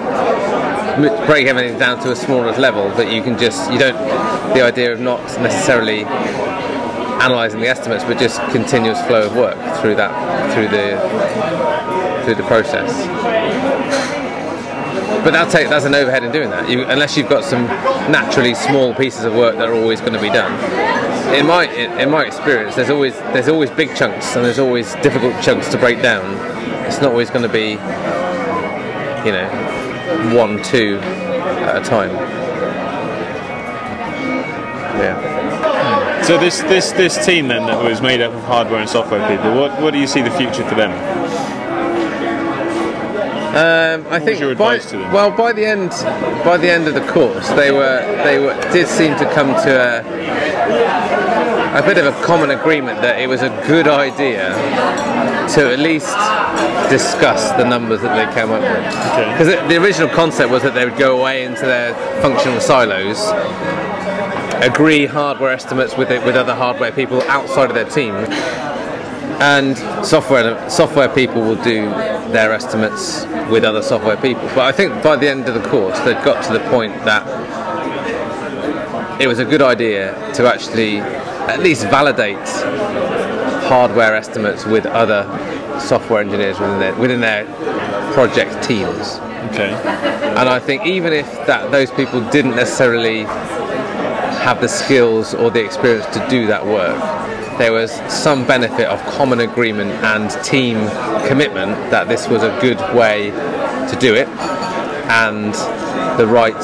m- 0.98 1.26
break 1.26 1.46
everything 1.46 1.78
down 1.78 2.02
to 2.02 2.10
a 2.10 2.16
smaller 2.16 2.50
level 2.58 2.90
that 2.90 3.12
you 3.12 3.22
can 3.22 3.38
just 3.38 3.70
you 3.70 3.78
don't 3.78 3.96
the 4.54 4.62
idea 4.62 4.92
of 4.92 5.00
not 5.00 5.20
necessarily 5.40 6.04
analysing 7.20 7.60
the 7.60 7.68
estimates 7.68 8.04
but 8.04 8.18
just 8.18 8.40
continuous 8.50 9.00
flow 9.06 9.26
of 9.26 9.34
work 9.36 9.56
through 9.80 9.94
that 9.96 10.12
through 10.54 10.68
the 10.68 10.96
through 12.24 12.34
the 12.34 12.42
process. 12.48 12.90
But 15.24 15.32
that 15.32 15.50
take 15.50 15.68
that's 15.68 15.84
an 15.84 15.94
overhead 15.94 16.22
in 16.22 16.30
doing 16.30 16.50
that. 16.50 16.68
You, 16.68 16.84
unless 16.84 17.16
you've 17.16 17.28
got 17.28 17.42
some 17.42 17.66
naturally 18.10 18.54
small 18.54 18.94
pieces 18.94 19.24
of 19.24 19.34
work 19.34 19.56
that 19.56 19.68
are 19.68 19.74
always 19.74 20.00
going 20.00 20.12
to 20.12 20.20
be 20.20 20.28
done. 20.28 20.52
In 21.34 21.46
my 21.46 21.68
in 21.68 22.10
my 22.10 22.24
experience, 22.24 22.76
there's 22.76 22.90
always 22.90 23.14
there's 23.34 23.48
always 23.48 23.70
big 23.70 23.96
chunks 23.96 24.36
and 24.36 24.44
there's 24.44 24.60
always 24.60 24.94
difficult 24.96 25.42
chunks 25.42 25.68
to 25.72 25.78
break 25.78 26.00
down. 26.00 26.24
It's 26.86 27.00
not 27.00 27.10
always 27.10 27.30
going 27.30 27.42
to 27.42 27.48
be, 27.52 27.70
you 29.26 29.32
know, 29.32 29.48
one 30.36 30.62
two 30.62 30.98
at 30.98 31.82
a 31.82 31.84
time. 31.84 32.10
Yeah. 34.98 35.45
So 36.26 36.36
this, 36.38 36.60
this, 36.62 36.90
this 36.90 37.24
team 37.24 37.46
then 37.46 37.66
that 37.66 37.80
was 37.80 38.02
made 38.02 38.20
up 38.20 38.32
of 38.32 38.42
hardware 38.42 38.80
and 38.80 38.90
software 38.90 39.20
people, 39.28 39.54
what, 39.54 39.80
what 39.80 39.92
do 39.92 40.00
you 40.00 40.08
see 40.08 40.22
the 40.22 40.30
future 40.32 40.68
for 40.68 40.74
them? 40.74 40.90
Um, 43.56 44.04
I 44.12 44.18
think 44.18 44.40
your 44.40 44.52
by, 44.56 44.78
to 44.78 44.96
them? 44.98 45.12
well 45.12 45.30
by 45.30 45.52
the 45.52 45.64
end 45.64 45.90
by 46.44 46.58
the 46.58 46.68
end 46.68 46.88
of 46.88 46.94
the 46.94 47.06
course 47.06 47.48
they 47.50 47.72
were 47.72 48.02
they 48.22 48.38
were 48.38 48.52
did 48.70 48.86
seem 48.86 49.16
to 49.16 49.24
come 49.32 49.48
to 49.64 50.02
a 50.02 50.02
a 51.78 51.82
bit 51.82 51.96
of 51.96 52.06
a 52.06 52.22
common 52.22 52.50
agreement 52.50 53.00
that 53.00 53.18
it 53.20 53.28
was 53.28 53.42
a 53.42 53.48
good 53.66 53.86
idea 53.86 54.48
to 55.54 55.72
at 55.72 55.78
least 55.78 56.08
discuss 56.90 57.50
the 57.52 57.64
numbers 57.64 58.02
that 58.02 58.16
they 58.16 58.34
came 58.34 58.50
up 58.50 58.60
with. 58.60 58.84
Because 59.32 59.48
the, 59.48 59.68
the 59.68 59.82
original 59.82 60.08
concept 60.08 60.50
was 60.50 60.62
that 60.62 60.74
they 60.74 60.84
would 60.84 60.98
go 60.98 61.18
away 61.18 61.44
into 61.44 61.62
their 61.62 61.94
functional 62.20 62.60
silos, 62.60 63.18
agree 64.62 65.06
hardware 65.06 65.52
estimates 65.52 65.96
with 65.96 66.10
it, 66.10 66.24
with 66.24 66.36
other 66.36 66.54
hardware 66.54 66.92
people 66.92 67.22
outside 67.22 67.68
of 67.68 67.74
their 67.74 67.88
team, 67.88 68.14
and 69.40 69.76
software 70.06 70.68
software 70.70 71.08
people 71.08 71.42
will 71.42 71.62
do 71.62 71.90
their 72.30 72.52
estimates 72.52 73.26
with 73.50 73.64
other 73.64 73.82
software 73.82 74.16
people. 74.16 74.42
But 74.54 74.60
I 74.60 74.72
think 74.72 75.02
by 75.02 75.16
the 75.16 75.28
end 75.28 75.48
of 75.48 75.54
the 75.54 75.68
course, 75.68 75.98
they'd 76.00 76.22
got 76.24 76.42
to 76.44 76.52
the 76.52 76.60
point 76.70 76.92
that 77.04 77.26
it 79.20 79.26
was 79.26 79.38
a 79.38 79.44
good 79.44 79.62
idea 79.62 80.12
to 80.34 80.46
actually 80.46 80.98
at 80.98 81.60
least 81.60 81.84
validate 81.84 82.36
hardware 83.66 84.14
estimates 84.14 84.64
with 84.64 84.86
other 84.86 85.24
software 85.80 86.20
engineers 86.20 86.58
within 86.58 86.78
their 86.78 86.94
within 86.96 87.20
their 87.20 87.44
project 88.12 88.62
teams. 88.64 89.18
Okay. 89.50 89.72
And 90.36 90.48
I 90.48 90.58
think 90.58 90.86
even 90.86 91.12
if 91.12 91.26
that 91.46 91.70
those 91.70 91.90
people 91.90 92.20
didn't 92.30 92.56
necessarily 92.56 93.26
have 94.46 94.60
the 94.60 94.68
skills 94.68 95.34
or 95.34 95.50
the 95.50 95.58
experience 95.64 96.06
to 96.14 96.24
do 96.30 96.46
that 96.46 96.64
work, 96.64 96.96
there 97.58 97.72
was 97.72 97.90
some 98.08 98.46
benefit 98.46 98.86
of 98.86 99.02
common 99.06 99.40
agreement 99.40 99.90
and 100.04 100.30
team 100.44 100.76
commitment 101.26 101.72
that 101.90 102.06
this 102.06 102.28
was 102.28 102.44
a 102.44 102.58
good 102.60 102.78
way 102.94 103.32
to 103.90 103.96
do 103.98 104.14
it 104.14 104.28
and 105.08 105.52
the 106.16 106.24
right 106.24 106.54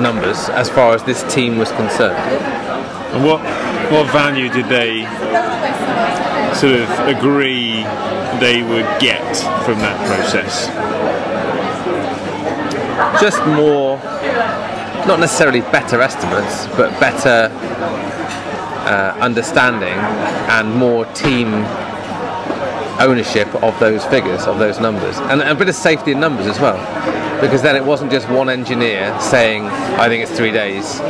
numbers 0.00 0.48
as 0.50 0.68
far 0.68 0.94
as 0.94 1.02
this 1.02 1.24
team 1.34 1.58
was 1.58 1.72
concerned. 1.72 2.16
And 3.12 3.24
what 3.24 3.40
what 3.90 4.06
value 4.12 4.48
did 4.48 4.66
they 4.66 5.02
sort 6.54 6.78
of 6.78 6.88
agree 7.08 7.82
they 8.38 8.62
would 8.62 8.86
get 9.00 9.34
from 9.64 9.80
that 9.80 9.98
process? 10.06 10.70
Just 13.20 13.44
more, 13.46 13.98
not 15.06 15.20
necessarily 15.20 15.60
better 15.60 16.00
estimates, 16.00 16.66
but 16.76 16.90
better 17.00 17.50
uh, 18.86 19.16
understanding 19.20 19.98
and 20.48 20.74
more 20.74 21.04
team 21.06 21.48
ownership 23.00 23.52
of 23.62 23.78
those 23.80 24.04
figures, 24.06 24.44
of 24.44 24.58
those 24.58 24.78
numbers, 24.80 25.18
and 25.18 25.40
a 25.42 25.54
bit 25.54 25.68
of 25.68 25.74
safety 25.74 26.12
in 26.12 26.20
numbers 26.20 26.46
as 26.46 26.60
well. 26.60 26.78
Because 27.40 27.62
then 27.62 27.74
it 27.74 27.84
wasn't 27.84 28.12
just 28.12 28.28
one 28.28 28.48
engineer 28.48 29.18
saying, 29.20 29.66
"I 29.66 30.08
think 30.08 30.22
it's 30.22 30.36
three 30.36 30.52
days." 30.52 31.00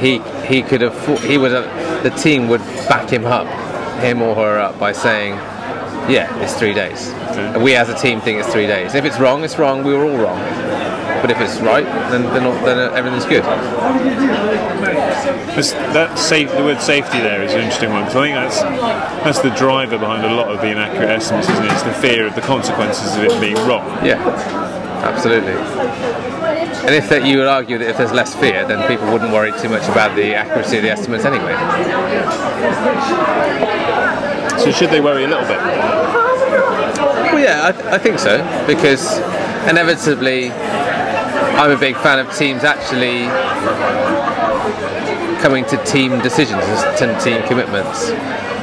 He 0.00 0.18
he 0.46 0.62
could 0.62 0.80
have 0.80 1.22
he 1.22 1.36
would 1.36 1.52
have, 1.52 2.02
the 2.02 2.10
team 2.10 2.48
would 2.48 2.60
back 2.88 3.10
him 3.10 3.26
up, 3.26 3.46
him 4.00 4.22
or 4.22 4.34
her 4.34 4.58
up 4.58 4.78
by 4.78 4.92
saying, 4.92 5.34
"Yeah, 6.08 6.34
it's 6.42 6.54
three 6.54 6.72
days." 6.72 7.12
Okay. 7.30 7.58
We 7.62 7.74
as 7.74 7.88
a 7.90 7.94
team 7.94 8.20
think 8.20 8.40
it's 8.40 8.50
three 8.50 8.66
days. 8.66 8.94
If 8.94 9.04
it's 9.04 9.20
wrong, 9.20 9.44
it's 9.44 9.58
wrong. 9.58 9.84
We 9.84 9.92
were 9.92 10.04
all 10.04 10.16
wrong. 10.16 10.38
But 11.20 11.30
if 11.32 11.40
it's 11.40 11.58
right, 11.60 11.84
then 12.10 12.22
then, 12.34 12.44
all- 12.44 12.64
then 12.64 12.78
everything's 12.94 13.24
good. 13.26 13.42
That's, 15.54 15.72
that 15.72 16.18
safe, 16.18 16.50
the 16.52 16.62
word 16.62 16.80
safety 16.80 17.18
there 17.18 17.42
is 17.42 17.52
an 17.54 17.60
interesting 17.60 17.90
one 17.90 18.04
because 18.04 18.16
I 18.16 18.22
think 18.26 18.36
that's 18.36 18.62
that's 19.24 19.40
the 19.40 19.50
driver 19.50 19.98
behind 19.98 20.24
a 20.24 20.32
lot 20.34 20.48
of 20.48 20.60
the 20.60 20.68
inaccurate 20.70 21.10
estimates, 21.10 21.48
isn't 21.48 21.64
it? 21.64 21.72
It's 21.72 21.82
the 21.82 21.92
fear 21.94 22.26
of 22.26 22.34
the 22.34 22.40
consequences 22.42 23.16
of 23.16 23.24
it 23.24 23.40
being 23.40 23.56
wrong. 23.66 23.84
Yeah, 24.04 24.22
absolutely. 25.04 25.54
And 26.86 26.94
if 26.94 27.08
that, 27.10 27.24
you 27.26 27.38
would 27.38 27.48
argue 27.48 27.76
that 27.78 27.88
if 27.88 27.96
there's 27.98 28.12
less 28.12 28.34
fear, 28.34 28.64
then 28.66 28.86
people 28.88 29.10
wouldn't 29.12 29.32
worry 29.32 29.52
too 29.60 29.68
much 29.68 29.86
about 29.88 30.14
the 30.16 30.34
accuracy 30.34 30.76
of 30.78 30.82
the 30.84 30.90
estimates 30.90 31.24
anyway. 31.24 31.52
So 34.62 34.70
should 34.72 34.90
they 34.90 35.00
worry 35.00 35.24
a 35.24 35.28
little 35.28 35.46
bit? 35.46 35.58
Well, 35.58 37.38
yeah, 37.40 37.72
I, 37.74 37.94
I 37.96 37.98
think 37.98 38.18
so 38.18 38.38
because 38.66 39.18
inevitably, 39.68 40.46
I'm 41.58 41.70
a 41.70 41.78
big 41.78 41.96
fan 41.96 42.18
of 42.18 42.34
teams 42.36 42.64
actually 42.64 43.26
coming 45.40 45.64
to 45.66 45.76
team 45.84 46.18
decisions 46.20 46.64
and 47.00 47.20
team 47.20 47.42
commitments. 47.46 48.06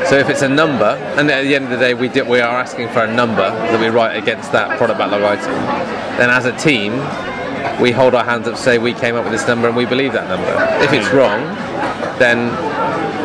So 0.09 0.17
if 0.17 0.29
it's 0.29 0.41
a 0.43 0.49
number, 0.49 0.97
and 1.17 1.29
at 1.31 1.43
the 1.43 1.55
end 1.55 1.65
of 1.65 1.71
the 1.71 1.77
day, 1.77 1.93
we 1.93 2.09
did, 2.09 2.27
we 2.27 2.39
are 2.39 2.59
asking 2.59 2.89
for 2.89 3.03
a 3.03 3.13
number 3.13 3.49
that 3.49 3.79
we 3.79 3.87
write 3.87 4.15
against 4.15 4.51
that 4.51 4.77
product 4.77 4.99
backlog 4.99 5.23
item, 5.23 5.51
then 6.17 6.29
as 6.29 6.45
a 6.45 6.55
team, 6.57 6.93
we 7.81 7.91
hold 7.91 8.13
our 8.13 8.23
hands 8.23 8.47
up, 8.47 8.57
say 8.57 8.77
we 8.77 8.93
came 8.93 9.15
up 9.15 9.23
with 9.23 9.33
this 9.33 9.47
number 9.47 9.67
and 9.67 9.75
we 9.75 9.85
believe 9.85 10.13
that 10.13 10.29
number. 10.29 10.53
If 10.83 10.93
it's 10.93 11.11
wrong, 11.11 11.41
then 12.19 12.53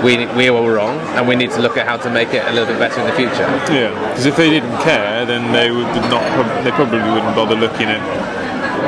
we 0.02 0.26
we 0.34 0.48
were 0.50 0.74
wrong, 0.74 0.98
and 1.16 1.28
we 1.28 1.36
need 1.36 1.50
to 1.50 1.60
look 1.60 1.76
at 1.76 1.86
how 1.86 1.96
to 1.98 2.10
make 2.10 2.32
it 2.32 2.44
a 2.46 2.52
little 2.52 2.66
bit 2.66 2.78
better 2.78 3.00
in 3.00 3.06
the 3.06 3.12
future. 3.12 3.46
Yeah, 3.68 3.90
because 4.08 4.26
if 4.26 4.36
they 4.36 4.48
didn't 4.48 4.78
care, 4.80 5.26
then 5.26 5.52
they 5.52 5.70
would 5.70 5.84
not. 6.08 6.24
They 6.64 6.70
probably 6.70 6.98
wouldn't 6.98 7.36
bother 7.36 7.54
looking 7.54 7.88
at 7.88 8.00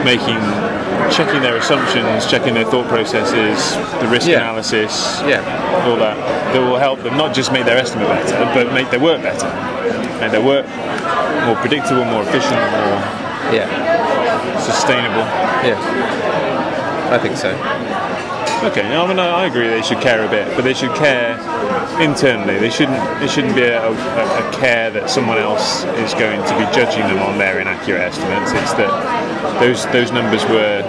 making, 0.05 0.39
checking 1.11 1.41
their 1.43 1.57
assumptions, 1.57 2.27
checking 2.27 2.55
their 2.55 2.65
thought 2.65 2.89
processes, 2.89 3.77
the 4.01 4.09
risk 4.09 4.27
Yeah. 4.29 4.39
analysis, 4.41 5.23
Yeah. 5.27 5.41
all 5.87 5.97
that. 5.97 6.17
That 6.53 6.61
will 6.61 6.79
help 6.79 7.03
them 7.03 7.17
not 7.17 7.33
just 7.35 7.53
make 7.53 7.65
their 7.65 7.79
estimate 7.79 8.09
better, 8.09 8.49
but 8.55 8.73
make 8.73 8.91
their 8.91 9.01
work 9.01 9.23
better, 9.23 9.47
make 10.21 10.33
their 10.33 10.41
work 10.43 10.67
more 11.47 11.57
predictable, 11.57 12.05
more 12.05 12.23
efficient, 12.23 12.61
more 12.73 13.03
Yeah. 13.53 13.67
sustainable. 14.59 15.27
Yeah. 15.65 15.77
I 17.11 17.19
think 17.19 17.37
so. 17.37 17.55
Okay, 18.65 18.87
I 18.95 19.07
mean, 19.09 19.19
I 19.19 19.47
agree 19.47 19.69
they 19.69 19.83
should 19.83 20.01
care 20.01 20.25
a 20.25 20.29
bit, 20.29 20.47
but 20.55 20.63
they 20.65 20.73
should 20.73 20.95
care 20.95 21.37
internally. 22.01 22.59
They 22.61 22.71
shouldn't. 22.71 22.97
It 23.21 23.29
shouldn't 23.29 23.57
be 23.57 23.63
a, 23.65 23.89
a, 23.89 23.91
a 23.93 24.53
care 24.53 24.89
that 24.91 25.11
someone 25.11 25.39
else 25.39 25.83
is 25.99 26.15
going 26.15 26.41
to 26.45 26.55
be 26.57 26.65
judging 26.73 27.03
them 27.09 27.19
on 27.23 27.39
their 27.39 27.59
inaccurate 27.59 28.01
estimates. 28.03 28.53
It's 28.53 28.73
that 28.75 28.89
those 29.61 29.87
those 29.93 30.11
numbers 30.13 30.45
were 30.47 30.83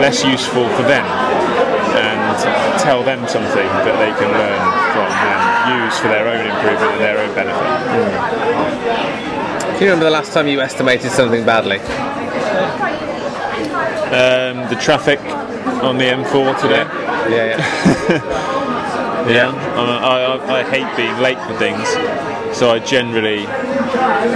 less 0.00 0.24
useful 0.24 0.68
for 0.76 0.82
them 0.82 1.04
and 1.94 2.80
tell 2.80 3.02
them 3.02 3.26
something 3.28 3.66
that 3.86 3.96
they 4.02 4.12
can 4.18 4.30
learn 4.34 4.62
from 4.92 5.08
and 5.10 5.84
use 5.84 5.98
for 5.98 6.08
their 6.08 6.26
own 6.28 6.44
improvement 6.46 6.92
and 6.92 7.00
their 7.00 7.18
own 7.18 7.34
benefit. 7.34 7.62
Can 9.74 9.82
you 9.82 9.86
remember 9.88 10.04
the 10.04 10.10
last 10.10 10.32
time 10.32 10.46
you 10.48 10.60
estimated 10.60 11.10
something 11.10 11.44
badly? 11.44 11.78
Um, 14.14 14.68
the 14.70 14.76
traffic 14.80 15.18
on 15.82 15.98
the 15.98 16.04
M4 16.04 16.60
today. 16.60 16.84
Yeah, 17.30 17.56
yeah. 17.56 17.58
Yeah, 19.28 19.50
a- 19.74 20.04
I, 20.04 20.36
I, 20.36 20.60
I 20.60 20.62
hate 20.70 20.96
being 20.96 21.16
late 21.18 21.38
for 21.46 21.54
things, 21.58 21.88
so 22.56 22.70
I 22.70 22.78
generally 22.78 23.46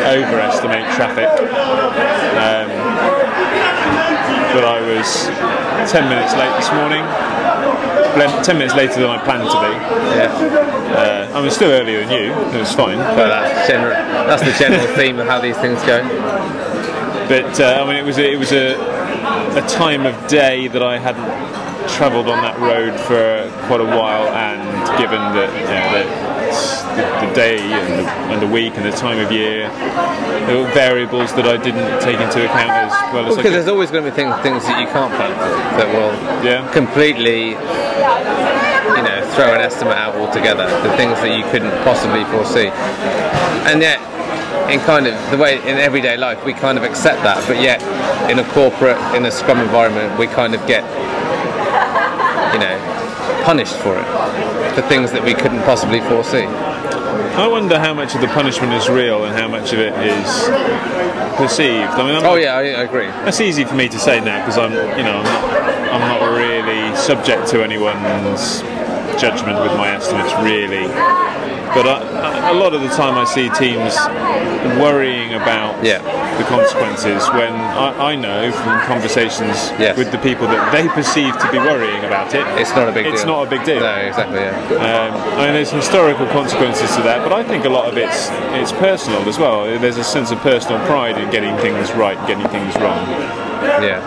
overestimate 0.08 0.86
traffic. 0.96 1.28
Um, 2.38 2.70
but 4.54 4.64
I 4.64 4.80
was 4.80 5.26
10 5.90 6.08
minutes 6.08 6.34
late 6.34 6.52
this 6.56 6.70
morning, 6.72 7.04
10 8.44 8.58
minutes 8.58 8.74
later 8.74 9.00
than 9.00 9.10
I 9.10 9.18
planned 9.22 9.48
to 9.50 9.58
be. 9.60 9.72
yeah. 10.16 10.78
Uh, 10.88 11.38
I 11.38 11.40
was 11.40 11.54
still 11.54 11.70
earlier 11.70 12.00
than 12.00 12.10
you, 12.10 12.32
it 12.32 12.58
was 12.58 12.72
fine. 12.72 12.98
But 12.98 13.28
that's, 13.28 13.68
general, 13.68 13.92
that's 13.92 14.42
the 14.42 14.52
general 14.58 14.86
theme 14.96 15.18
of 15.18 15.26
how 15.26 15.40
these 15.40 15.56
things 15.58 15.80
go. 15.84 16.02
But 17.28 17.60
uh, 17.60 17.82
I 17.82 17.86
mean, 17.86 17.96
it 17.96 18.04
was 18.04 18.18
a, 18.18 18.32
it 18.32 18.38
was 18.38 18.52
a, 18.52 18.74
a 19.56 19.66
time 19.68 20.06
of 20.06 20.14
day 20.28 20.68
that 20.68 20.82
I 20.82 20.98
hadn't 20.98 21.28
travelled 21.88 22.28
on 22.28 22.42
that 22.42 22.58
road 22.58 22.98
for 23.00 23.50
quite 23.66 23.80
a 23.80 23.84
while, 23.84 24.28
and 24.32 24.60
given 24.98 25.20
that 25.36 25.50
you 25.52 25.66
know, 25.68 26.27
the, 26.98 27.26
the, 27.26 27.32
day 27.34 27.58
and 27.62 27.88
the, 27.94 28.10
and 28.34 28.42
the 28.42 28.46
week 28.46 28.74
and 28.76 28.84
the 28.84 28.90
time 28.90 29.18
of 29.18 29.30
year, 29.30 29.68
there 30.46 30.58
were 30.58 30.70
variables 30.74 31.32
that 31.34 31.46
I 31.46 31.56
didn't 31.56 32.00
take 32.02 32.18
into 32.18 32.44
account 32.44 32.70
as 32.70 32.92
well 33.14 33.26
as 33.26 33.36
Because 33.36 33.52
there's 33.52 33.68
always 33.68 33.90
going 33.90 34.04
to 34.04 34.10
be 34.10 34.14
things, 34.14 34.34
things 34.42 34.64
that 34.66 34.80
you 34.80 34.88
can't 34.88 35.14
plan 35.14 35.30
for 35.38 35.54
that 35.78 35.88
will 35.94 36.12
Yeah. 36.44 36.66
completely, 36.72 37.54
you 37.54 39.02
know, 39.06 39.18
throw 39.34 39.54
an 39.54 39.60
estimate 39.60 39.96
out 39.96 40.16
altogether. 40.16 40.66
The 40.82 40.94
things 40.96 41.20
that 41.22 41.36
you 41.36 41.44
couldn't 41.50 41.72
possibly 41.84 42.24
foresee, 42.26 42.68
and 43.70 43.80
yet, 43.80 44.00
in 44.70 44.80
kind 44.80 45.06
of 45.06 45.14
the 45.30 45.38
way 45.38 45.56
in 45.62 45.78
everyday 45.78 46.16
life, 46.16 46.44
we 46.44 46.52
kind 46.52 46.76
of 46.76 46.84
accept 46.84 47.22
that. 47.22 47.46
But 47.46 47.62
yet, 47.62 47.80
in 48.30 48.38
a 48.38 48.44
corporate, 48.52 48.98
in 49.14 49.24
a 49.24 49.30
scrum 49.30 49.60
environment, 49.60 50.18
we 50.18 50.26
kind 50.26 50.54
of 50.54 50.66
get, 50.66 50.84
you 52.52 52.60
know, 52.60 52.76
punished 53.44 53.76
for 53.76 53.98
it 53.98 54.04
for 54.74 54.82
things 54.88 55.10
that 55.12 55.24
we 55.24 55.34
couldn't 55.34 55.62
possibly 55.62 56.00
foresee. 56.00 56.46
I 57.38 57.46
wonder 57.46 57.78
how 57.78 57.94
much 57.94 58.16
of 58.16 58.20
the 58.20 58.26
punishment 58.26 58.72
is 58.72 58.88
real 58.88 59.24
and 59.24 59.36
how 59.36 59.46
much 59.46 59.72
of 59.72 59.78
it 59.78 59.94
is 59.94 60.26
perceived. 61.38 61.94
I 61.94 62.02
mean, 62.04 62.16
I'm 62.16 62.24
Oh 62.24 62.34
yeah, 62.34 62.54
I, 62.56 62.62
I 62.62 62.82
agree. 62.82 63.06
That's 63.06 63.40
easy 63.40 63.64
for 63.64 63.76
me 63.76 63.88
to 63.88 63.98
say 63.98 64.18
now 64.20 64.44
because 64.44 64.58
I'm, 64.58 64.72
you 64.72 65.04
know, 65.04 65.18
I'm 65.18 65.24
not, 65.24 65.92
I'm 65.92 66.00
not 66.00 66.36
really 66.36 66.96
subject 66.96 67.46
to 67.50 67.62
anyone's 67.62 68.60
judgment 69.22 69.60
with 69.62 69.72
my 69.78 69.88
estimates, 69.94 70.34
really. 70.42 70.86
But 71.74 71.86
I, 71.86 72.50
a 72.50 72.54
lot 72.54 72.74
of 72.74 72.80
the 72.82 72.88
time, 72.88 73.16
I 73.18 73.24
see 73.24 73.48
teams 73.50 73.94
worrying 74.80 75.34
about 75.34 75.84
Yeah. 75.84 75.98
the 76.38 76.44
consequences 76.44 77.26
when 77.30 77.52
I, 77.52 78.12
I 78.12 78.14
know 78.16 78.50
from 78.52 78.80
conversations 78.82 79.56
Yes. 79.78 79.96
with 79.96 80.10
the 80.10 80.18
people 80.18 80.46
that 80.48 80.72
they 80.72 80.88
perceive 80.88 81.36
to 81.38 81.50
be 81.52 81.58
worrying 81.58 82.04
about 82.04 82.34
it. 82.34 82.46
It's 82.60 82.70
not 82.74 82.88
a 82.88 82.92
big 82.92 83.04
deal. 83.04 83.12
It's 83.12 83.22
deal. 83.24 83.34
not 83.34 83.46
a 83.46 83.50
big 83.50 83.64
deal. 83.64 83.80
No, 83.80 83.94
exactly. 83.96 84.40
Yeah. 84.40 84.56
Um, 84.88 85.38
I 85.38 85.44
mean, 85.44 85.54
there's 85.54 85.70
historical 85.70 86.26
consequences 86.28 86.94
to 86.96 87.02
that, 87.02 87.22
but 87.22 87.32
I 87.32 87.42
think 87.44 87.64
a 87.64 87.68
lot 87.68 87.86
of 87.88 87.96
it's 87.96 88.28
it's 88.60 88.72
personal 88.72 89.20
as 89.28 89.38
well. 89.38 89.64
There's 89.78 89.98
a 89.98 90.04
sense 90.04 90.30
of 90.30 90.38
personal 90.40 90.78
pride 90.86 91.18
in 91.18 91.30
getting 91.30 91.56
things 91.58 91.92
right, 91.92 92.18
getting 92.26 92.48
things 92.48 92.74
wrong. 92.76 92.98
Yeah. 93.82 94.00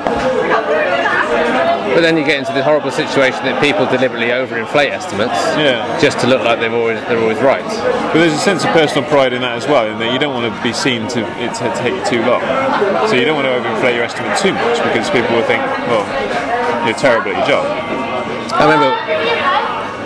But 1.94 2.02
then 2.02 2.16
you 2.16 2.24
get 2.24 2.40
into 2.40 2.54
the 2.54 2.64
horrible 2.64 2.92
situation 2.92 3.44
that 3.44 3.62
people 3.62 3.86
deliberately 3.86 4.28
overinflate 4.32 4.92
estimates 4.92 5.36
Yeah. 5.60 5.84
just 6.00 6.20
to 6.22 6.28
look 6.28 6.42
like 6.44 6.60
they're 6.60 6.74
always 6.74 7.00
they're 7.12 7.20
always 7.20 7.40
right. 7.40 7.64
But 7.64 8.14
there's 8.24 8.34
a 8.34 8.40
sense 8.40 8.64
of 8.64 8.72
personal 8.72 9.04
pride 9.10 9.34
in 9.34 9.42
that 9.42 9.58
as 9.58 9.68
well, 9.68 9.86
in 9.88 10.00
that 10.00 10.12
you 10.14 10.20
don't 10.20 10.34
want 10.34 10.48
to 10.48 10.56
be 10.64 10.72
seen 10.74 11.08
to 11.10 11.20
it 11.44 11.54
to 11.60 11.68
take 11.84 12.00
too 12.08 12.24
long. 12.24 12.42
So 13.12 13.16
you 13.16 13.26
don't 13.26 13.36
want 13.36 13.48
to 13.48 13.54
overinflate 13.60 13.96
your 13.96 14.06
estimate 14.06 14.38
too 14.40 14.54
much 14.54 14.80
because 14.88 15.10
people 15.12 15.36
will 15.36 15.44
think, 15.44 15.62
well, 15.92 16.08
you're 16.88 16.96
terrible 16.98 17.32
at 17.36 17.44
your 17.44 17.60
job. 17.60 17.66
I 18.56 18.64
remember 18.64 18.92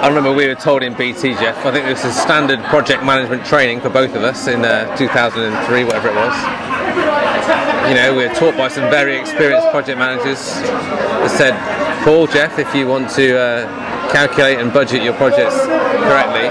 I 0.01 0.07
remember 0.07 0.31
we 0.33 0.47
were 0.47 0.55
told 0.55 0.83
in 0.83 0.93
BT, 0.93 1.33
Jeff. 1.33 1.65
I 1.65 1.71
think 1.71 1.85
this 1.85 2.03
is 2.05 2.15
standard 2.15 2.61
project 2.65 3.03
management 3.03 3.45
training 3.45 3.79
for 3.81 3.89
both 3.89 4.13
of 4.13 4.23
us 4.23 4.47
in 4.47 4.63
uh, 4.65 4.95
2003, 4.97 5.83
whatever 5.83 6.09
it 6.09 6.15
was. 6.15 7.74
You 7.87 7.93
know, 7.93 8.15
we 8.17 8.27
were 8.27 8.33
taught 8.33 8.57
by 8.57 8.67
some 8.67 8.89
very 8.89 9.15
experienced 9.15 9.69
project 9.69 9.99
managers 9.99 10.39
that 10.39 11.29
said, 11.29 11.53
Paul, 12.03 12.25
Jeff, 12.25 12.57
if 12.57 12.73
you 12.73 12.87
want 12.87 13.11
to 13.11 13.37
uh, 13.37 14.11
calculate 14.11 14.57
and 14.57 14.73
budget 14.73 15.03
your 15.03 15.13
projects 15.13 15.53
correctly, 15.53 16.49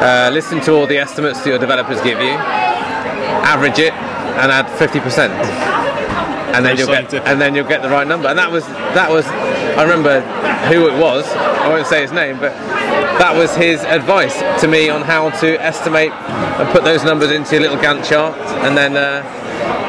uh, 0.00 0.30
listen 0.32 0.62
to 0.62 0.72
all 0.72 0.86
the 0.86 0.96
estimates 0.96 1.40
that 1.44 1.50
your 1.50 1.58
developers 1.58 2.00
give 2.00 2.18
you, 2.20 2.32
average 3.44 3.78
it, 3.78 3.92
and 3.92 4.50
add 4.50 4.64
50%. 4.80 5.28
And 6.54 6.64
then 6.64 6.78
you'll 6.78 6.86
get 6.86 7.12
and 7.26 7.40
then 7.40 7.54
you'll 7.54 7.68
get 7.68 7.82
the 7.82 7.90
right 7.90 8.06
number. 8.06 8.28
And 8.28 8.38
that 8.38 8.50
was 8.50 8.64
that 8.94 9.10
was 9.10 9.26
I 9.26 9.82
remember 9.82 10.20
who 10.72 10.86
it 10.88 10.98
was. 10.98 11.26
I 11.28 11.68
won't 11.68 11.86
say 11.86 12.00
his 12.00 12.12
name, 12.12 12.38
but 12.38 12.54
that 13.18 13.36
was 13.36 13.54
his 13.56 13.82
advice 13.82 14.38
to 14.60 14.68
me 14.68 14.88
on 14.88 15.02
how 15.02 15.30
to 15.40 15.60
estimate 15.60 16.12
and 16.12 16.68
put 16.70 16.84
those 16.84 17.04
numbers 17.04 17.30
into 17.30 17.56
your 17.56 17.62
little 17.62 17.78
Gantt 17.78 18.08
chart, 18.08 18.36
and 18.64 18.76
then 18.76 18.96
uh, 18.96 19.22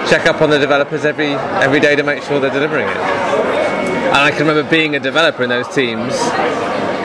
check 0.10 0.28
up 0.28 0.42
on 0.42 0.50
the 0.50 0.60
developers 0.60 1.06
every 1.06 1.34
every 1.64 1.80
day 1.80 1.96
to 1.96 2.04
make 2.04 2.24
sure 2.24 2.40
they're 2.40 2.52
delivering 2.52 2.88
it. 2.88 2.98
And 2.98 4.24
I 4.24 4.32
can 4.32 4.48
remember 4.48 4.70
being 4.70 4.96
a 4.96 5.00
developer 5.00 5.44
in 5.44 5.50
those 5.50 5.68
teams. 5.74 6.14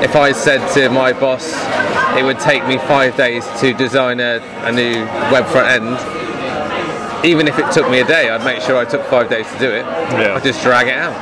If 0.03 0.17
I 0.17 0.33
said 0.33 0.67
to 0.75 0.89
my 0.91 1.13
boss, 1.13 1.53
it 2.17 2.25
would 2.25 2.39
take 2.39 2.67
me 2.67 2.79
five 2.79 3.17
days 3.17 3.45
to 3.61 3.75
design 3.75 4.21
a, 4.21 4.41
a 4.65 4.73
new 4.73 5.05
web 5.33 5.47
front 5.47 5.69
end. 5.69 5.99
Even 7.25 7.49
if 7.49 7.59
it 7.59 7.71
took 7.73 7.91
me 7.91 8.01
a 8.01 8.07
day, 8.07 8.31
I'd 8.31 8.45
make 8.45 8.63
sure 8.63 8.77
I 8.77 8.85
took 8.85 9.05
five 9.07 9.29
days 9.29 9.51
to 9.53 9.59
do 9.59 9.69
it. 9.71 9.85
Yeah. 9.85 10.35
I'd 10.37 10.43
just 10.43 10.63
drag 10.63 10.87
it 10.89 10.95
out. 10.95 11.13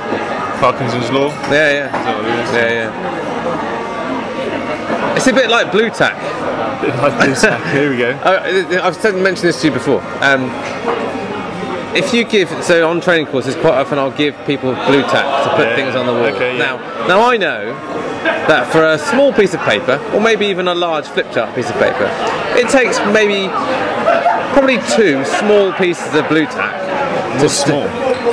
Parkinson's 0.61 1.11
law. 1.11 1.29
Yeah, 1.51 1.73
yeah. 1.73 1.89
that 1.91 2.17
what 2.17 2.27
it 2.27 2.39
is? 2.39 2.53
Yeah, 2.53 2.71
yeah. 2.71 2.93
It's 5.17 5.27
a 5.27 5.33
bit 5.33 5.49
like 5.51 5.73
blue 5.73 5.91
tack. 5.91 6.17
Like 7.03 7.19
this. 7.27 7.43
Here 7.73 7.91
we 7.91 7.97
go. 7.97 8.11
I, 8.25 8.87
I've 8.87 9.03
mentioned 9.17 9.49
this 9.49 9.61
to 9.63 9.69
you 9.69 9.73
before. 9.73 10.01
Um, 10.23 10.51
if 11.95 12.13
you 12.13 12.25
give, 12.25 12.49
so 12.63 12.89
on 12.89 13.01
training 13.01 13.27
courses, 13.27 13.55
quite 13.57 13.75
often 13.75 13.99
I'll 13.99 14.11
give 14.11 14.35
people 14.47 14.73
blue 14.87 15.03
tack 15.03 15.45
to 15.45 15.51
put 15.57 15.67
Yeah, 15.69 15.77
things 15.77 15.95
on 15.97 16.07
the 16.07 16.13
wall. 16.13 16.25
okay, 16.35 16.57
yeah. 16.57 16.77
Now, 16.77 17.07
now 17.09 17.21
I 17.31 17.37
know 17.37 17.73
that 18.49 18.71
for 18.73 18.85
a 18.85 18.99
small 18.99 19.33
piece 19.33 19.55
of 19.55 19.61
paper, 19.61 19.99
or 20.15 20.21
maybe 20.21 20.47
even 20.47 20.69
a 20.69 20.75
large 20.75 21.07
flip 21.07 21.31
chart 21.33 21.55
piece 21.55 21.69
of 21.71 21.77
paper, 21.77 22.09
it 22.57 22.69
takes 22.71 22.99
maybe 23.13 23.49
probably 24.53 24.79
two 24.97 25.25
small 25.25 25.73
pieces 25.75 26.15
of 26.15 26.29
blue 26.29 26.47
tack. 26.47 26.77
What's 27.41 27.55
small? 27.55 27.87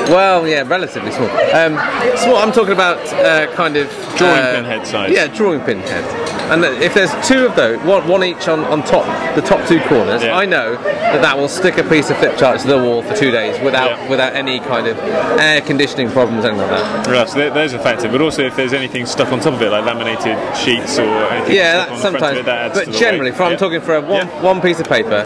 Well, 0.08 0.48
yeah, 0.48 0.62
relatively 0.68 1.12
small. 1.12 1.30
Um, 1.54 1.74
small. 2.18 2.38
I'm 2.38 2.52
talking 2.52 2.74
about 2.74 3.00
uh, 3.14 3.52
kind 3.56 3.76
of 3.76 3.90
Drawing 4.18 4.40
uh, 4.40 4.52
pin 4.56 4.66
head 4.66 4.88
size. 4.88 5.12
Yeah, 5.12 5.28
drawing 5.28 5.62
pin 5.62 5.80
head. 5.80 6.04
And 6.52 6.64
if 6.84 6.94
there's 6.94 7.12
two 7.28 7.44
of 7.46 7.56
those, 7.56 7.80
one, 7.84 8.08
one 8.08 8.24
each 8.24 8.48
on, 8.48 8.60
on 8.66 8.84
top, 8.84 9.04
the 9.36 9.42
top 9.42 9.68
two 9.68 9.80
corners, 9.82 10.22
Yeah. 10.24 10.38
I 10.38 10.46
know 10.46 10.76
that 10.76 11.22
that 11.24 11.36
will 11.38 11.48
stick 11.48 11.80
a 11.80 11.84
piece 11.84 12.12
of 12.12 12.18
flip 12.18 12.38
chart 12.38 12.60
to 12.60 12.68
the 12.68 12.78
wall 12.78 13.02
for 13.02 13.16
two 13.16 13.32
days 13.32 13.60
without 13.64 13.90
Yeah. 13.90 14.10
without 14.10 14.36
any 14.36 14.60
kind 14.60 14.86
of 14.88 14.98
air 15.40 15.62
conditioning 15.62 16.12
problems, 16.12 16.46
or 16.46 16.50
anything 16.50 16.70
like 16.70 16.80
that. 16.82 17.08
Right, 17.08 17.28
so 17.28 17.38
there, 17.40 17.50
there's 17.50 17.74
a 17.74 17.80
factor, 17.80 18.08
but 18.08 18.22
also 18.22 18.44
if 18.44 18.56
there's 18.56 18.74
anything 18.74 19.08
stuck 19.08 19.32
on 19.32 19.40
top 19.40 19.54
of 19.56 19.62
it, 19.64 19.72
like 19.72 19.86
laminated 19.86 20.38
sheets 20.56 21.00
or 21.00 21.06
anything 21.06 21.56
Yeah, 21.56 21.78
that 21.78 21.90
on 21.90 21.96
the 21.96 22.02
front 22.02 22.16
of 22.16 22.22
sometimes. 22.22 22.38
it, 22.40 22.46
that 22.46 22.74
But 22.76 22.92
generally, 22.92 23.32
for, 23.32 23.44
I'm 23.44 23.52
Yeah. 23.54 23.58
talking 23.58 23.82
for 23.82 23.96
a 23.96 24.02
one, 24.02 24.28
one 24.44 24.62
piece 24.62 24.80
of 24.80 24.88
paper. 24.88 25.26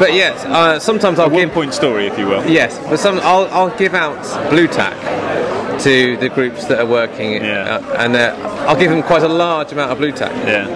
But 0.00 0.14
yes, 0.14 0.42
uh, 0.46 0.78
sometimes 0.80 1.18
I'll 1.18 1.28
give 1.28 1.48
one-point 1.50 1.74
story, 1.74 2.06
if 2.06 2.18
you 2.18 2.26
will. 2.26 2.42
Yes, 2.48 2.78
but 2.88 2.98
some 2.98 3.20
I'll, 3.22 3.44
I'll 3.52 3.76
give 3.78 3.92
out 3.94 4.16
blue 4.50 4.66
tack 4.66 4.96
to 5.82 6.16
the 6.16 6.28
groups 6.30 6.64
that 6.68 6.78
are 6.80 6.86
working, 6.86 7.32
Yeah. 7.34 7.76
uh, 7.76 7.96
and 7.98 8.16
uh, 8.16 8.34
I'll 8.66 8.78
give 8.78 8.90
them 8.90 9.02
quite 9.02 9.22
a 9.22 9.28
large 9.28 9.72
amount 9.72 9.92
of 9.92 9.98
blue 9.98 10.12
tack. 10.12 10.32
Yeah. 10.46 10.66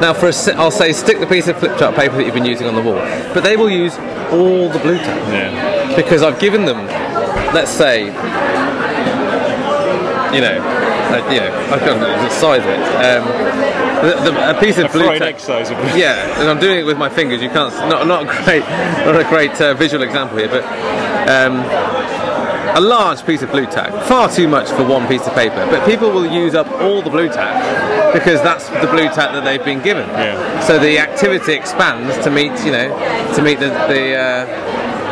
Now, 0.00 0.12
for 0.12 0.26
a, 0.28 0.32
si- 0.32 0.50
I'll 0.52 0.72
say 0.72 0.92
stick 0.92 1.20
the 1.20 1.26
piece 1.28 1.46
of 1.46 1.56
flip 1.58 1.78
chart 1.78 1.94
paper 1.94 2.16
that 2.16 2.24
you've 2.24 2.34
been 2.34 2.44
using 2.44 2.66
on 2.66 2.74
the 2.74 2.82
wall, 2.82 2.98
but 3.34 3.44
they 3.44 3.56
will 3.56 3.70
use 3.70 3.96
all 4.32 4.68
the 4.68 4.80
blue 4.80 4.98
tack 4.98 5.32
Yeah. 5.32 5.94
because 5.96 6.22
I've 6.24 6.40
given 6.40 6.64
them, 6.64 6.86
let's 7.54 7.70
say, 7.70 8.06
you 10.34 10.40
know, 10.40 10.58
uh, 11.22 11.32
you 11.32 11.40
know, 11.40 11.50
I 11.72 11.78
can't 11.78 12.32
size 12.32 12.62
it. 12.64 12.80
Um, 13.04 13.24
the, 14.04 14.30
the, 14.30 14.56
a 14.56 14.60
piece 14.60 14.76
of 14.78 14.86
A 14.86 14.88
blue 14.88 15.06
tack. 15.06 15.22
exercise. 15.22 15.70
Of 15.70 15.78
Yeah, 15.96 16.40
and 16.40 16.48
I'm 16.50 16.58
doing 16.60 16.78
it 16.78 16.84
with 16.84 16.98
my 16.98 17.08
fingers. 17.08 17.40
You 17.40 17.48
can't. 17.48 17.72
Not 17.88 18.06
not 18.06 18.22
a 18.24 18.44
great, 18.44 18.60
not 19.06 19.16
a 19.18 19.24
great 19.28 19.58
uh, 19.60 19.74
visual 19.74 20.02
example 20.02 20.36
here, 20.38 20.48
but 20.48 20.64
um, 21.28 21.56
a 22.76 22.80
large 22.80 23.24
piece 23.24 23.40
of 23.42 23.50
blue 23.50 23.66
tack. 23.66 23.90
Far 24.06 24.28
too 24.30 24.48
much 24.48 24.68
for 24.70 24.84
one 24.84 25.06
piece 25.08 25.26
of 25.26 25.34
paper. 25.34 25.64
But 25.70 25.86
people 25.88 26.10
will 26.10 26.26
use 26.26 26.54
up 26.54 26.68
all 26.82 27.00
the 27.02 27.10
blue 27.10 27.28
tack 27.28 28.12
because 28.12 28.42
that's 28.42 28.68
the 28.68 28.88
blue 28.90 29.06
tack 29.08 29.32
that 29.32 29.44
they've 29.44 29.64
been 29.64 29.80
given. 29.82 30.06
Yeah. 30.08 30.60
So 30.66 30.78
the 30.78 30.98
activity 30.98 31.52
expands 31.54 32.18
to 32.24 32.30
meet, 32.30 32.52
you 32.64 32.72
know, 32.72 32.88
to 33.36 33.42
meet 33.42 33.58
the 33.60 33.68
the, 33.88 34.16
uh, 34.16 34.46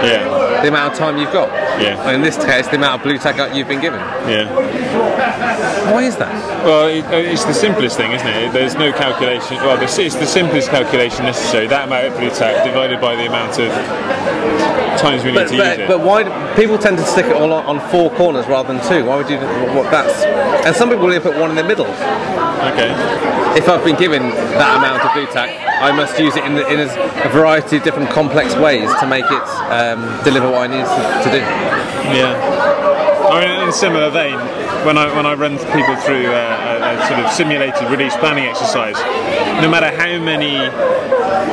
Yeah. 0.05 0.52
The 0.63 0.69
amount 0.69 0.93
of 0.93 0.99
time 0.99 1.19
you've 1.19 1.33
got. 1.33 1.49
Yeah. 1.81 2.01
And 2.07 2.17
in 2.17 2.23
this 2.23 2.37
case, 2.37 2.67
the 2.69 2.77
amount 2.77 3.01
of 3.01 3.03
blue 3.03 3.19
tack 3.19 3.37
you've 3.55 3.69
been 3.69 3.81
given. 3.81 4.01
Yeah. 4.29 4.49
Why 5.93 6.05
is 6.05 6.17
that? 6.17 6.33
Well, 6.65 6.89
it, 6.89 7.05
uh, 7.07 7.17
it's 7.17 7.45
the 7.45 7.53
simplest 7.55 7.97
thing, 7.97 8.13
isn't 8.13 8.27
it? 8.27 8.53
There's 8.53 8.75
no 8.75 8.93
calculation. 8.93 9.57
Well, 9.57 9.81
it's 9.83 9.97
the 9.97 10.27
simplest 10.27 10.71
calculation 10.71 11.25
necessary. 11.25 11.67
That 11.67 11.87
amount 11.89 12.07
of 12.07 12.17
blue 12.19 12.31
tack 12.31 12.65
divided 12.65 13.01
by 13.01 13.17
the 13.17 13.27
amount 13.27 13.59
of 13.59 13.69
times 15.01 15.25
we 15.25 15.33
need 15.33 15.39
But, 15.39 15.49
to 15.49 15.57
use 15.57 15.79
it. 15.79 15.89
but 15.89 16.01
why 16.01 16.23
do 16.23 16.31
people 16.61 16.79
tend 16.79 16.99
to 16.99 17.05
stick 17.05 17.27
it 17.27 17.37
all 17.37 17.53
on, 17.53 17.65
on 17.67 17.91
four 17.91 18.11
corners 18.11 18.47
rather 18.47 18.73
than 18.73 18.83
two? 18.89 19.05
Why 19.05 19.17
would 19.17 19.29
you? 19.29 19.39
What 19.75 19.91
that's 19.91 20.23
and 20.65 20.75
some 20.77 20.91
people 20.91 21.07
will 21.07 21.21
put 21.21 21.37
one 21.39 21.51
in 21.51 21.57
the 21.57 21.65
middle. 21.65 21.87
okay. 22.71 22.95
If 23.59 23.69
I've 23.69 23.85
been 23.85 23.97
given 23.97 24.23
that 24.57 24.79
amount 24.79 25.05
of 25.05 25.13
blue 25.13 25.27
tack, 25.27 25.51
I 25.83 25.91
must 25.93 26.19
use 26.19 26.37
it 26.37 26.45
in, 26.45 26.53
in 26.71 26.81
a 26.89 27.29
variety 27.31 27.77
of 27.77 27.83
different 27.83 28.09
complex 28.11 28.55
ways 28.57 28.89
to 29.01 29.07
make 29.07 29.25
it 29.27 29.47
um, 29.69 30.01
deliver 30.25 30.49
what 30.53 30.69
I 30.69 30.77
need 30.77 30.85
to, 30.85 31.03
to 31.25 31.31
do. 31.33 31.41
Yeah. 32.13 32.37
I 33.33 33.41
mean, 33.41 33.63
in 33.63 33.69
a 33.69 33.73
similar 33.73 34.11
vein, 34.11 34.37
when 34.85 34.99
I 34.99 35.15
when 35.15 35.27
I 35.27 35.35
run 35.35 35.59
people 35.59 35.97
through 35.97 36.27
a, 36.27 36.47
a, 36.55 36.99
a 37.03 37.07
sort 37.07 37.21
of 37.21 37.31
simulated 37.31 37.89
release 37.91 38.17
planning 38.17 38.45
exercise, 38.45 38.97
no 39.63 39.69
matter 39.71 39.91
how 39.91 40.19
many 40.23 40.57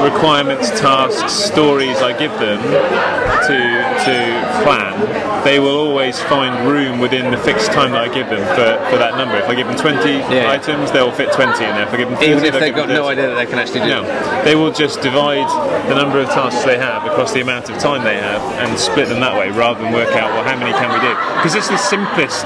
requirements, 0.03 0.69
tasks, 0.79 1.33
stories 1.33 1.97
I 2.01 2.17
give 2.17 2.31
them 2.39 2.59
to 2.61 3.57
to 4.05 4.15
plan, 4.63 5.43
they 5.43 5.59
will 5.59 5.77
always 5.77 6.19
find 6.23 6.67
room 6.67 6.99
within 6.99 7.31
the 7.31 7.37
fixed 7.37 7.71
time 7.71 7.91
that 7.91 8.01
I 8.01 8.13
give 8.13 8.27
them 8.29 8.43
for, 8.55 8.69
for 8.91 8.97
that 8.97 9.15
number. 9.17 9.35
If 9.37 9.47
I 9.47 9.55
give 9.55 9.67
them 9.67 9.75
20 9.77 10.09
Yeah. 10.33 10.51
items, 10.51 10.91
they'll 10.91 11.11
fit 11.11 11.31
20 11.33 11.51
in 11.63 11.75
there. 11.75 11.83
If 11.87 11.93
I 11.93 11.97
give 11.97 12.09
them 12.09 12.17
30, 12.17 12.31
Even 12.31 12.45
if 12.45 12.53
they've 12.59 12.75
got 12.75 12.89
no 12.89 13.07
idea 13.07 13.27
that 13.27 13.35
they 13.35 13.45
can 13.45 13.59
actually 13.59 13.81
do 13.81 13.87
No, 13.87 14.03
it. 14.03 14.43
they 14.45 14.55
will 14.55 14.71
just 14.71 15.01
divide 15.01 15.47
the 15.89 15.95
number 15.95 16.19
of 16.19 16.27
tasks 16.29 16.63
they 16.63 16.77
have 16.77 17.05
across 17.05 17.33
the 17.33 17.41
amount 17.41 17.69
of 17.69 17.77
time 17.79 18.03
they 18.03 18.15
have 18.17 18.41
and 18.59 18.77
split 18.79 19.07
them 19.09 19.19
that 19.21 19.35
way 19.37 19.49
rather 19.49 19.81
than 19.81 19.91
work 19.93 20.09
out, 20.15 20.31
well, 20.31 20.43
how 20.43 20.55
many 20.57 20.71
can 20.71 20.91
we 20.93 20.99
do? 20.99 21.13
Because 21.35 21.55
it's 21.55 21.67
the 21.69 21.77
simplest 21.77 22.45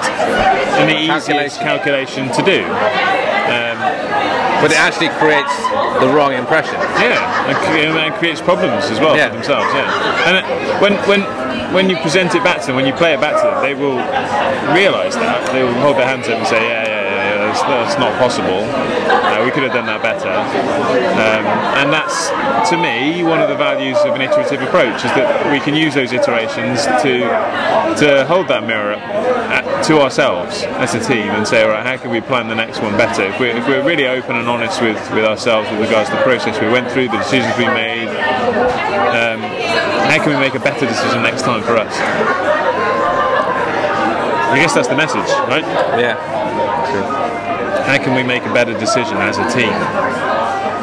and 0.79 0.89
the 0.89 0.99
easiest 1.15 1.59
calculation 1.59 2.31
to 2.31 2.41
do. 2.43 2.63
Um, 2.63 3.77
But 4.63 4.71
it 4.71 4.79
actually 4.79 5.09
creates 5.19 5.51
the 5.99 6.07
wrong 6.15 6.31
impression. 6.33 6.75
yeah, 7.03 7.49
and, 7.51 7.97
and 7.99 8.13
creates 8.15 8.39
problems 8.39 8.86
as 8.93 8.99
well 9.03 9.15
Yeah. 9.17 9.27
for 9.27 9.36
themselves. 9.36 9.67
Yeah, 9.75 10.27
and 10.27 10.36
when 10.81 10.93
when 11.09 11.21
when 11.75 11.89
you 11.89 11.97
present 11.97 12.33
it 12.36 12.43
back 12.43 12.62
to 12.62 12.67
them, 12.67 12.75
when 12.79 12.86
you 12.86 12.93
play 12.93 13.12
it 13.13 13.19
back 13.19 13.36
to 13.41 13.45
them, 13.49 13.57
they 13.67 13.73
will 13.73 13.99
realise 14.79 15.15
that. 15.15 15.39
They 15.51 15.63
will 15.63 15.73
hold 15.86 15.97
their 15.97 16.07
hands 16.07 16.27
up 16.29 16.38
and 16.38 16.47
say, 16.47 16.62
yeah, 16.69 16.88
yeah 16.88 16.92
that's, 17.53 17.93
that's 17.93 17.99
not 17.99 18.17
possible. 18.17 18.65
Uh, 19.05 19.45
we 19.45 19.51
could 19.51 19.63
have 19.63 19.73
done 19.73 19.85
that 19.85 20.01
better. 20.01 20.29
Um, 20.29 21.45
and 21.77 21.93
that's, 21.93 22.29
to 22.69 22.77
me, 22.77 23.23
one 23.23 23.41
of 23.41 23.49
the 23.49 23.55
values 23.55 23.97
of 23.99 24.15
an 24.15 24.21
iterative 24.21 24.61
approach 24.61 25.05
is 25.05 25.11
that 25.13 25.51
we 25.51 25.59
can 25.59 25.75
use 25.75 25.93
those 25.93 26.11
iterations 26.11 26.85
to 27.03 27.23
to 27.93 28.25
hold 28.25 28.47
that 28.47 28.65
mirror 28.65 28.93
at, 28.93 29.83
to 29.85 30.01
ourselves 30.01 30.63
as 30.81 30.95
a 30.95 30.99
team 30.99 31.29
and 31.29 31.47
say, 31.47 31.61
all 31.61 31.69
right, 31.69 31.85
how 31.85 31.97
can 31.97 32.09
we 32.09 32.21
plan 32.21 32.47
the 32.47 32.55
next 32.55 32.81
one 32.81 32.97
better? 32.97 33.23
If 33.23 33.39
we're, 33.39 33.55
if 33.55 33.67
we're 33.67 33.83
really 33.85 34.07
open 34.07 34.35
and 34.35 34.47
honest 34.47 34.81
with, 34.81 34.97
with 35.13 35.25
ourselves 35.25 35.69
with 35.69 35.81
regards 35.81 36.09
to 36.09 36.15
the 36.15 36.23
process 36.23 36.59
we 36.59 36.69
went 36.69 36.89
through, 36.89 37.09
the 37.09 37.17
decisions 37.17 37.55
we 37.57 37.65
made, 37.65 38.07
um, 39.13 39.41
how 40.09 40.17
can 40.17 40.29
we 40.33 40.39
make 40.39 40.55
a 40.55 40.59
better 40.59 40.87
decision 40.87 41.21
next 41.21 41.43
time 41.43 41.61
for 41.61 41.77
us? 41.77 41.93
I 44.49 44.57
guess 44.57 44.73
that's 44.73 44.87
the 44.87 44.95
message, 44.95 45.29
right? 45.49 45.65
Yeah. 45.99 47.22
How 47.86 47.98
can 48.02 48.15
we 48.15 48.24
make 48.24 48.43
a 48.43 48.54
better 48.54 48.74
decision 48.80 49.17
as 49.17 49.38
a 49.38 49.48
team 49.52 49.74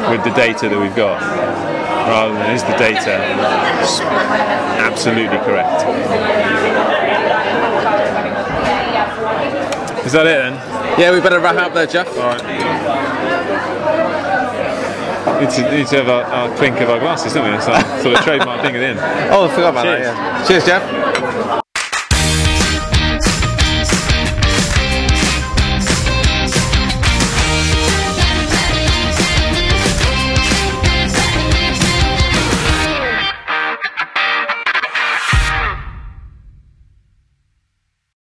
with 0.09 0.23
the 0.23 0.31
data 0.35 0.69
that 0.69 0.79
we've 0.79 0.95
got? 0.95 1.19
Rather 2.07 2.33
than 2.33 2.51
is 2.55 2.63
the 2.63 2.77
data 2.77 3.17
absolutely 4.81 5.37
correct? 5.39 5.85
Is 10.05 10.13
that 10.13 10.25
it 10.25 10.37
then? 10.41 10.53
Yeah, 10.99 11.11
we 11.13 11.21
better 11.21 11.39
wrap 11.39 11.55
up 11.55 11.73
there, 11.73 11.87
Jeff. 11.87 12.07
Alright. 12.17 12.41
Need 15.41 15.49
to, 15.51 15.71
need 15.71 15.87
to 15.87 15.95
have 15.97 16.09
our, 16.09 16.23
our 16.23 16.49
uh, 16.51 16.57
clink 16.57 16.79
of 16.81 16.89
our 16.89 16.99
glasses, 16.99 17.33
don't 17.33 17.45
we? 17.45 17.51
That's 17.51 17.67
our 17.67 18.01
sort 18.01 18.15
of 18.15 18.23
trademark 18.23 18.61
thing 18.61 18.75
at 18.75 18.79
the 18.79 18.85
end. 18.85 18.99
Oh, 19.31 19.45
I 19.45 19.49
forgot 19.49 19.71
about 19.73 19.85
Cheers. 19.85 20.05
that. 20.05 20.41
Yeah. 20.41 20.47
Cheers, 20.47 20.65
Jeff. 20.65 20.83